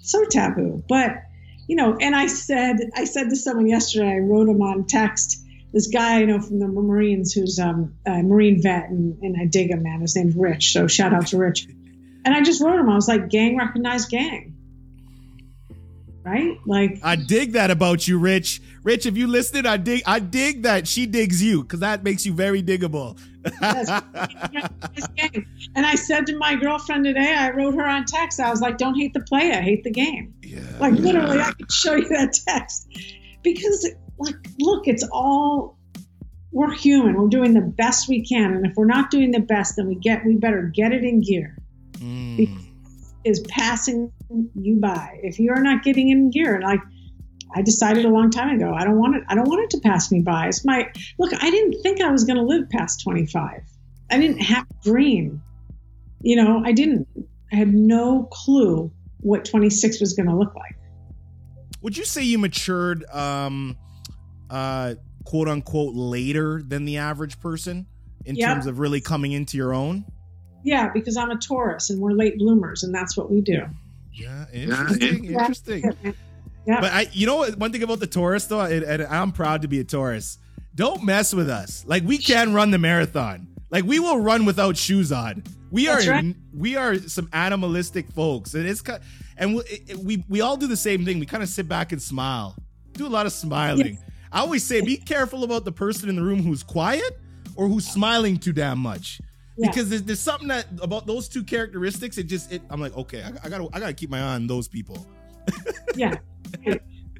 [0.00, 1.22] so taboo but
[1.68, 5.41] you know and i said i said to someone yesterday i wrote him on text
[5.72, 9.46] this guy i know from the marines who's um, a marine vet and, and i
[9.46, 10.00] dig him man.
[10.00, 11.66] His name's rich so shout out to rich.
[12.24, 12.88] And i just wrote him.
[12.88, 14.56] I was like gang recognize gang.
[16.24, 16.56] Right?
[16.66, 18.62] Like I dig that about you, Rich.
[18.84, 22.24] Rich, if you listened, I dig I dig that she digs you because that makes
[22.24, 23.18] you very diggable.
[25.74, 28.78] and i said to my girlfriend today i wrote her on text i was like
[28.78, 30.32] don't hate the player hate the game.
[30.52, 30.60] Yeah.
[30.78, 32.88] Like literally, I could show you that text.
[33.42, 33.88] Because,
[34.22, 35.76] like, look, it's all
[36.52, 37.20] we're human.
[37.20, 39.94] We're doing the best we can, and if we're not doing the best, then we
[39.94, 41.56] get we better get it in gear.
[41.94, 42.58] Mm.
[43.24, 44.12] Is passing
[44.54, 46.56] you by if you are not getting in gear?
[46.56, 46.80] And like,
[47.54, 49.22] I decided a long time ago, I don't want it.
[49.28, 50.48] I don't want it to pass me by.
[50.48, 51.32] It's my look.
[51.32, 53.62] I didn't think I was going to live past twenty five.
[54.10, 55.42] I didn't have a dream.
[56.20, 57.08] You know, I didn't.
[57.52, 60.76] I had no clue what 26 was going to look like.
[61.80, 63.76] Would you say you matured um
[64.52, 64.94] uh
[65.24, 67.86] quote unquote later than the average person
[68.24, 68.48] in Yep.
[68.48, 70.04] terms of really coming into your own?
[70.64, 73.62] Yeah, because I'm a Taurus and we're late bloomers, and that's what we do.
[74.12, 75.40] Yeah, interesting, Yeah.
[75.40, 75.92] interesting.
[76.66, 76.80] Yeah.
[76.80, 77.58] But I, you know what?
[77.58, 80.38] One thing about the Taurus, though, and, and I'm proud to be a Taurus.
[80.76, 81.84] Don't mess with us.
[81.86, 83.48] Like we can run the marathon.
[83.70, 85.42] Like we will run without shoes on.
[85.72, 86.36] We That's are right.
[86.54, 89.00] we are some animalistic folks, and it's kind
[89.38, 91.18] and we, it- we we all do the same thing.
[91.18, 92.54] We kind of sit back and smile,
[92.92, 93.98] do a lot of smiling.
[94.32, 97.18] I always say, be careful about the person in the room who's quiet
[97.54, 99.20] or who's smiling too damn much.
[99.58, 99.68] Yeah.
[99.68, 102.16] Because there's, there's something that about those two characteristics.
[102.16, 104.46] It just it, I'm like, okay, I, I gotta I gotta keep my eye on
[104.46, 105.06] those people.
[105.94, 106.14] Yeah.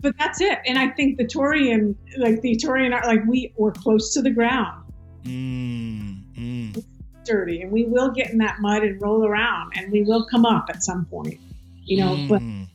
[0.01, 0.59] but that's it.
[0.67, 4.31] And I think the Taurean, like the Taurean are like we we're close to the
[4.31, 4.83] ground,
[5.25, 6.85] Mm, mm.
[7.25, 10.45] dirty, and we will get in that mud and roll around, and we will come
[10.47, 11.39] up at some point.
[11.85, 12.67] You know, but Mm,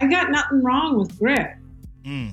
[0.00, 1.52] I got nothing wrong with grit.
[2.04, 2.32] mm.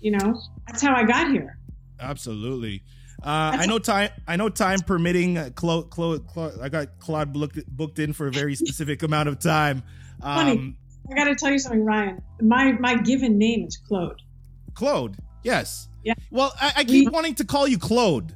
[0.00, 0.40] You know,
[0.70, 1.58] that's how I got here.
[1.98, 2.82] Absolutely.
[3.22, 4.10] Uh, I know time.
[4.26, 5.36] I know time permitting.
[5.36, 9.28] Uh, Clo, Clo, Clo, I got Claude booked, booked in for a very specific amount
[9.28, 9.82] of time.
[10.22, 10.52] Funny.
[10.52, 10.76] Um,
[11.10, 12.22] I got to tell you something, Ryan.
[12.40, 14.22] My my given name is Claude.
[14.74, 15.18] Claude.
[15.42, 15.88] Yes.
[16.02, 16.14] Yeah.
[16.30, 18.34] Well, I, I keep We- wanting to call you Claude.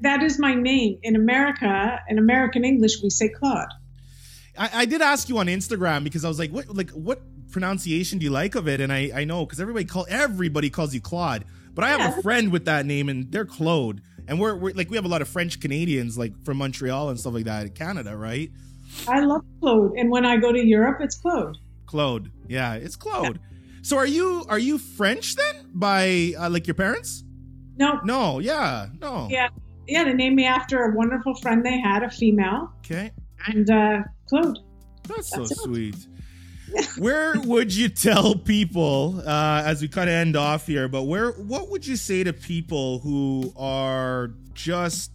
[0.00, 1.98] That is my name in America.
[2.08, 3.68] In American English, we say Claude.
[4.56, 7.20] I, I did ask you on Instagram because I was like, what like what
[7.50, 8.80] pronunciation do you like of it?
[8.80, 11.44] And I I know because everybody call everybody calls you Claude,
[11.78, 12.18] but I have Yeah.
[12.18, 15.08] a friend with that name and they're Claude, and we're, we're like we have a
[15.08, 18.50] lot of French Canadians like from Montreal and stuff like that in Canada, right?
[19.06, 21.56] I love Claude, and when I go to Europe, it's Claude.
[21.86, 22.32] Claude.
[22.48, 23.38] Yeah, it's Claude.
[23.82, 27.22] So are you are you French then by uh, like your parents?
[27.76, 29.28] No, No, yeah, no.
[29.30, 29.48] Yeah.
[29.86, 33.12] yeah, they named me after a wonderful friend they had, a female, Okay,
[33.46, 33.98] and uh,
[34.28, 34.58] Claude.
[35.06, 35.56] that's so it.
[35.58, 35.96] sweet.
[36.98, 40.88] Where would you tell people uh, as we kind of end off here?
[40.88, 45.10] But where what would you say to people who are just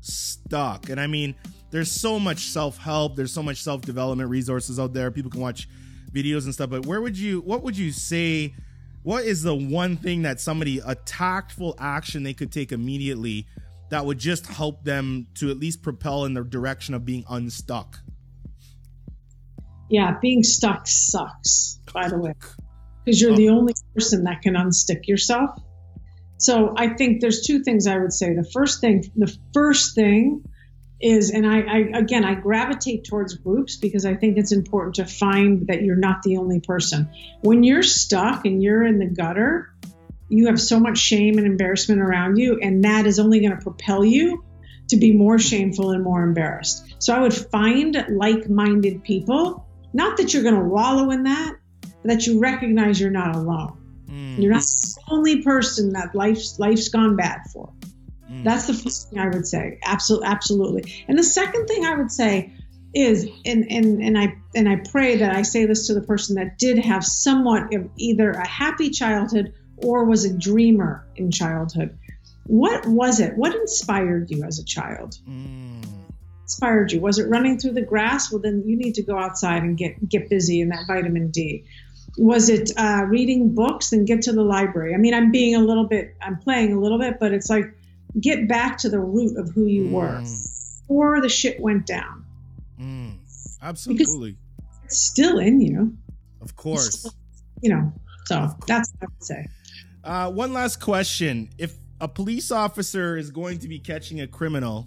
[0.00, 0.88] stuck?
[0.88, 1.34] And I mean,
[1.70, 3.16] there's so much self help.
[3.16, 5.10] There's so much self development resources out there.
[5.10, 5.68] People can watch
[6.12, 6.70] videos and stuff.
[6.70, 7.40] But where would you?
[7.40, 8.54] What would you say?
[9.02, 13.46] What is the one thing that somebody a tactful action they could take immediately
[13.90, 18.00] that would just help them to at least propel in the direction of being unstuck?
[19.88, 22.34] Yeah, being stuck sucks, by the way,
[23.04, 23.36] because you're oh.
[23.36, 25.50] the only person that can unstick yourself.
[26.38, 28.34] So I think there's two things I would say.
[28.34, 30.44] The first thing, the first thing
[31.00, 35.06] is, and I, I again, I gravitate towards groups because I think it's important to
[35.06, 37.10] find that you're not the only person.
[37.40, 39.74] When you're stuck and you're in the gutter,
[40.28, 43.62] you have so much shame and embarrassment around you, and that is only going to
[43.62, 44.44] propel you
[44.88, 46.84] to be more shameful and more embarrassed.
[46.98, 51.56] So I would find like minded people, not that you're going to wallow in that,
[51.82, 54.06] but that you recognize you're not alone.
[54.06, 54.42] Mm.
[54.42, 57.72] You're not the only person that life's, life's gone bad for.
[58.30, 58.44] Mm.
[58.44, 59.78] That's the first thing I would say.
[59.84, 61.04] Absolutely, absolutely.
[61.08, 62.52] And the second thing I would say
[62.94, 66.36] is, and and and I and I pray that I say this to the person
[66.36, 71.98] that did have somewhat of either a happy childhood or was a dreamer in childhood.
[72.46, 73.36] What was it?
[73.36, 75.18] What inspired you as a child?
[75.28, 75.84] Mm.
[76.48, 77.00] Inspired you?
[77.00, 78.32] Was it running through the grass?
[78.32, 81.64] Well, then you need to go outside and get get busy in that vitamin D.
[82.16, 83.90] Was it uh, reading books?
[83.90, 84.94] Then get to the library.
[84.94, 87.66] I mean, I'm being a little bit, I'm playing a little bit, but it's like
[88.18, 90.80] get back to the root of who you were Mm.
[90.86, 92.24] before the shit went down.
[92.80, 93.18] Mm.
[93.60, 94.38] Absolutely.
[94.84, 95.96] It's still in you,
[96.40, 97.06] Of course.
[97.60, 97.92] you know.
[98.24, 99.46] So that's what I would say.
[100.02, 101.50] Uh, one last question.
[101.58, 104.86] If a police officer is going to be catching a criminal,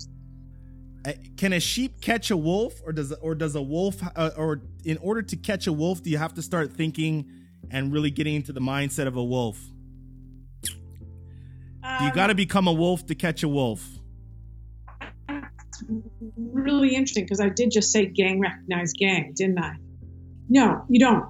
[1.37, 4.97] can a sheep catch a wolf or does or does a wolf uh, or in
[4.97, 7.29] order to catch a wolf do you have to start thinking
[7.71, 9.57] and really getting into the mindset of a wolf?
[11.83, 13.87] Um, You got to become a wolf to catch a wolf.
[16.37, 19.77] really interesting because I did just say gang recognized gang, didn't I?
[20.47, 21.25] No, you don't.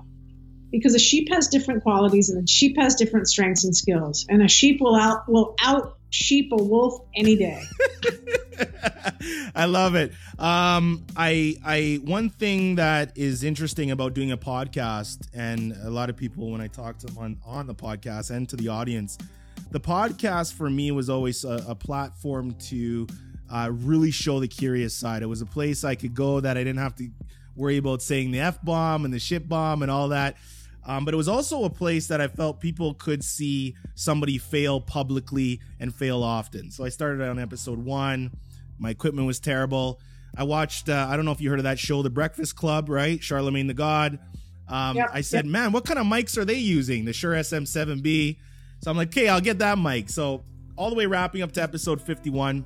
[0.72, 4.26] Because a sheep has different qualities and a sheep has different strengths and skills.
[4.30, 7.64] And a sheep will out will out sheep a wolf any day.
[9.56, 10.12] I love it.
[10.38, 16.10] Um, I, I, one thing that is interesting about doing a podcast, and a lot
[16.10, 19.18] of people when I talk to them on on the podcast and to the audience,
[19.72, 23.08] the podcast for me was always a, a platform to
[23.50, 25.24] uh, really show the curious side.
[25.24, 27.10] It was a place I could go that I didn't have to
[27.56, 30.38] worry about saying the f bomb and the shit bomb and all that.
[30.86, 34.82] Um, but it was also a place that I felt people could see somebody fail
[34.82, 36.72] publicly and fail often.
[36.72, 38.32] So I started on episode one.
[38.80, 40.00] My equipment was terrible.
[40.36, 42.90] I watched, uh, I don't know if you heard of that show, The Breakfast Club,
[42.90, 43.22] right?
[43.24, 44.18] Charlemagne the God.
[44.68, 47.06] Um, Yep, I said, man, what kind of mics are they using?
[47.06, 48.38] The Shure SM7B.
[48.82, 50.10] So I'm like, okay, I'll get that mic.
[50.10, 50.44] So
[50.78, 52.66] all the way wrapping up to episode 51.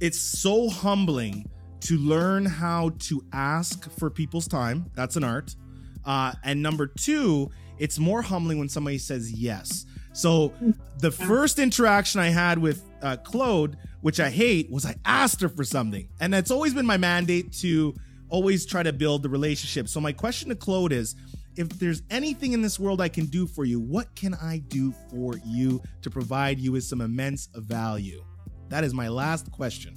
[0.00, 1.48] It's so humbling
[1.80, 4.90] to learn how to ask for people's time.
[4.94, 5.56] That's an art.
[6.04, 9.86] Uh, and number two, it's more humbling when somebody says yes.
[10.12, 10.52] So
[10.98, 15.48] the first interaction I had with uh, Claude, which I hate, was I asked her
[15.48, 17.94] for something, and it's always been my mandate to
[18.28, 19.88] always try to build the relationship.
[19.88, 21.14] So my question to Claude is,
[21.56, 24.92] if there's anything in this world I can do for you, what can I do
[25.10, 28.24] for you to provide you with some immense value?
[28.68, 29.96] That is my last question.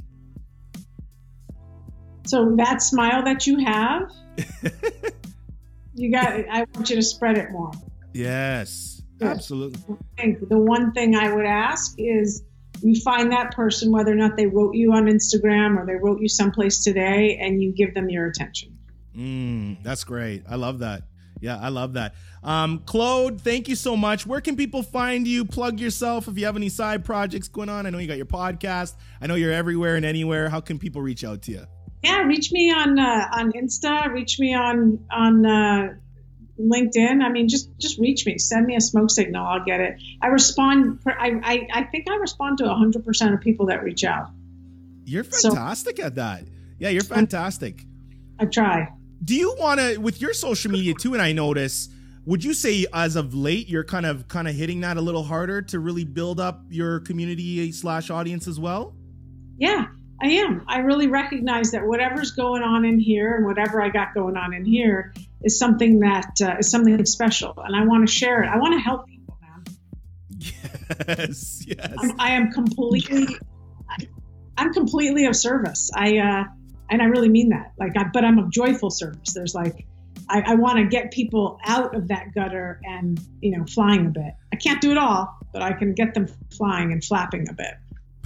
[2.27, 4.11] So that smile that you have,
[5.97, 7.71] you got I want you to spread it more.
[8.13, 9.27] Yes, Good.
[9.27, 9.79] absolutely.
[10.17, 12.43] The one thing I would ask is
[12.81, 16.21] you find that person, whether or not they wrote you on Instagram or they wrote
[16.21, 18.77] you someplace today, and you give them your attention.
[19.15, 20.43] Mm, that's great.
[20.47, 21.03] I love that.
[21.39, 22.15] Yeah, I love that.
[22.43, 24.25] Um, Claude, thank you so much.
[24.25, 25.45] Where can people find you?
[25.45, 27.85] Plug yourself if you have any side projects going on.
[27.85, 28.95] I know you got your podcast.
[29.21, 30.49] I know you're everywhere and anywhere.
[30.49, 31.65] How can people reach out to you?
[32.03, 34.11] Yeah, reach me on uh, on Insta.
[34.11, 35.93] Reach me on on uh,
[36.59, 37.23] LinkedIn.
[37.23, 38.37] I mean, just just reach me.
[38.37, 39.45] Send me a smoke signal.
[39.45, 39.95] I'll get it.
[40.21, 40.99] I respond.
[41.05, 44.29] I I, I think I respond to 100% of people that reach out.
[45.05, 46.43] You're So- fantastic at that.
[46.79, 47.83] Yeah, you're fantastic.
[48.39, 48.89] I try.
[49.23, 51.13] Do you want to with your social media too?
[51.13, 51.89] And I notice,
[52.25, 55.23] would you say as of late you're kind of kind of hitting that a little
[55.23, 58.93] harder to really build up your community slash audience as well?
[59.57, 59.87] Yeah,
[60.21, 60.63] I am.
[60.67, 64.53] I really recognize that whatever's going on in here and whatever I got going on
[64.53, 65.13] in here
[65.43, 68.47] is something that uh, is something special, and I want to share it.
[68.47, 69.63] I want to help people, man.
[70.39, 71.93] Yes, yes.
[71.99, 73.27] I'm, I am completely,
[74.57, 75.91] I'm completely of service.
[75.93, 76.43] I uh,
[76.89, 77.73] and I really mean that.
[77.77, 79.33] Like, I, but I'm of joyful service.
[79.33, 79.85] There's like,
[80.29, 84.09] I, I want to get people out of that gutter and you know flying a
[84.09, 84.33] bit.
[84.51, 87.75] I can't do it all, but I can get them flying and flapping a bit.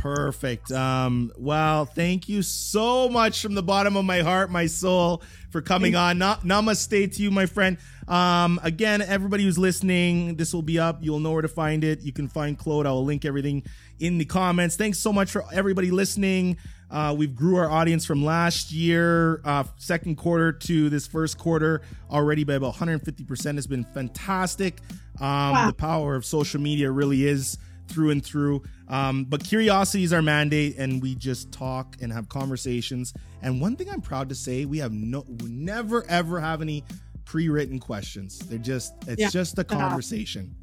[0.01, 0.71] Perfect.
[0.71, 5.21] Um, well, thank you so much from the bottom of my heart, my soul,
[5.51, 6.17] for coming on.
[6.17, 7.77] Na- namaste to you, my friend.
[8.07, 10.97] Um, again, everybody who's listening, this will be up.
[11.01, 12.01] You'll know where to find it.
[12.01, 12.87] You can find Claude.
[12.87, 13.61] I will link everything
[13.99, 14.75] in the comments.
[14.75, 16.57] Thanks so much for everybody listening.
[16.89, 21.83] Uh, we've grew our audience from last year, uh, second quarter to this first quarter
[22.09, 23.57] already by about 150%.
[23.57, 24.79] It's been fantastic.
[25.19, 25.67] Um, Wow.
[25.67, 27.59] The power of social media really is
[27.91, 28.63] through and through.
[28.87, 33.13] Um, but curiosity is our mandate, and we just talk and have conversations.
[33.41, 36.83] And one thing I'm proud to say, we have no, we never ever have any
[37.25, 38.39] pre-written questions.
[38.39, 39.29] They're just, it's Yeah.
[39.29, 40.55] just a conversation.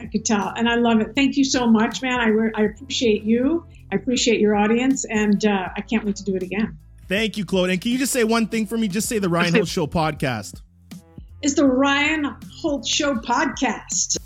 [0.00, 1.14] I could tell, and I love it.
[1.14, 2.18] Thank you so much, man.
[2.20, 3.64] I, re- I appreciate you.
[3.92, 6.76] I appreciate your audience, and uh, I can't wait to do it again.
[7.08, 7.70] Thank you, Claude.
[7.70, 8.88] And can you just say one thing for me?
[8.88, 10.60] Just say the Ryan Holtz Show podcast.
[11.42, 14.16] It's the Ryan Holtz Show podcast.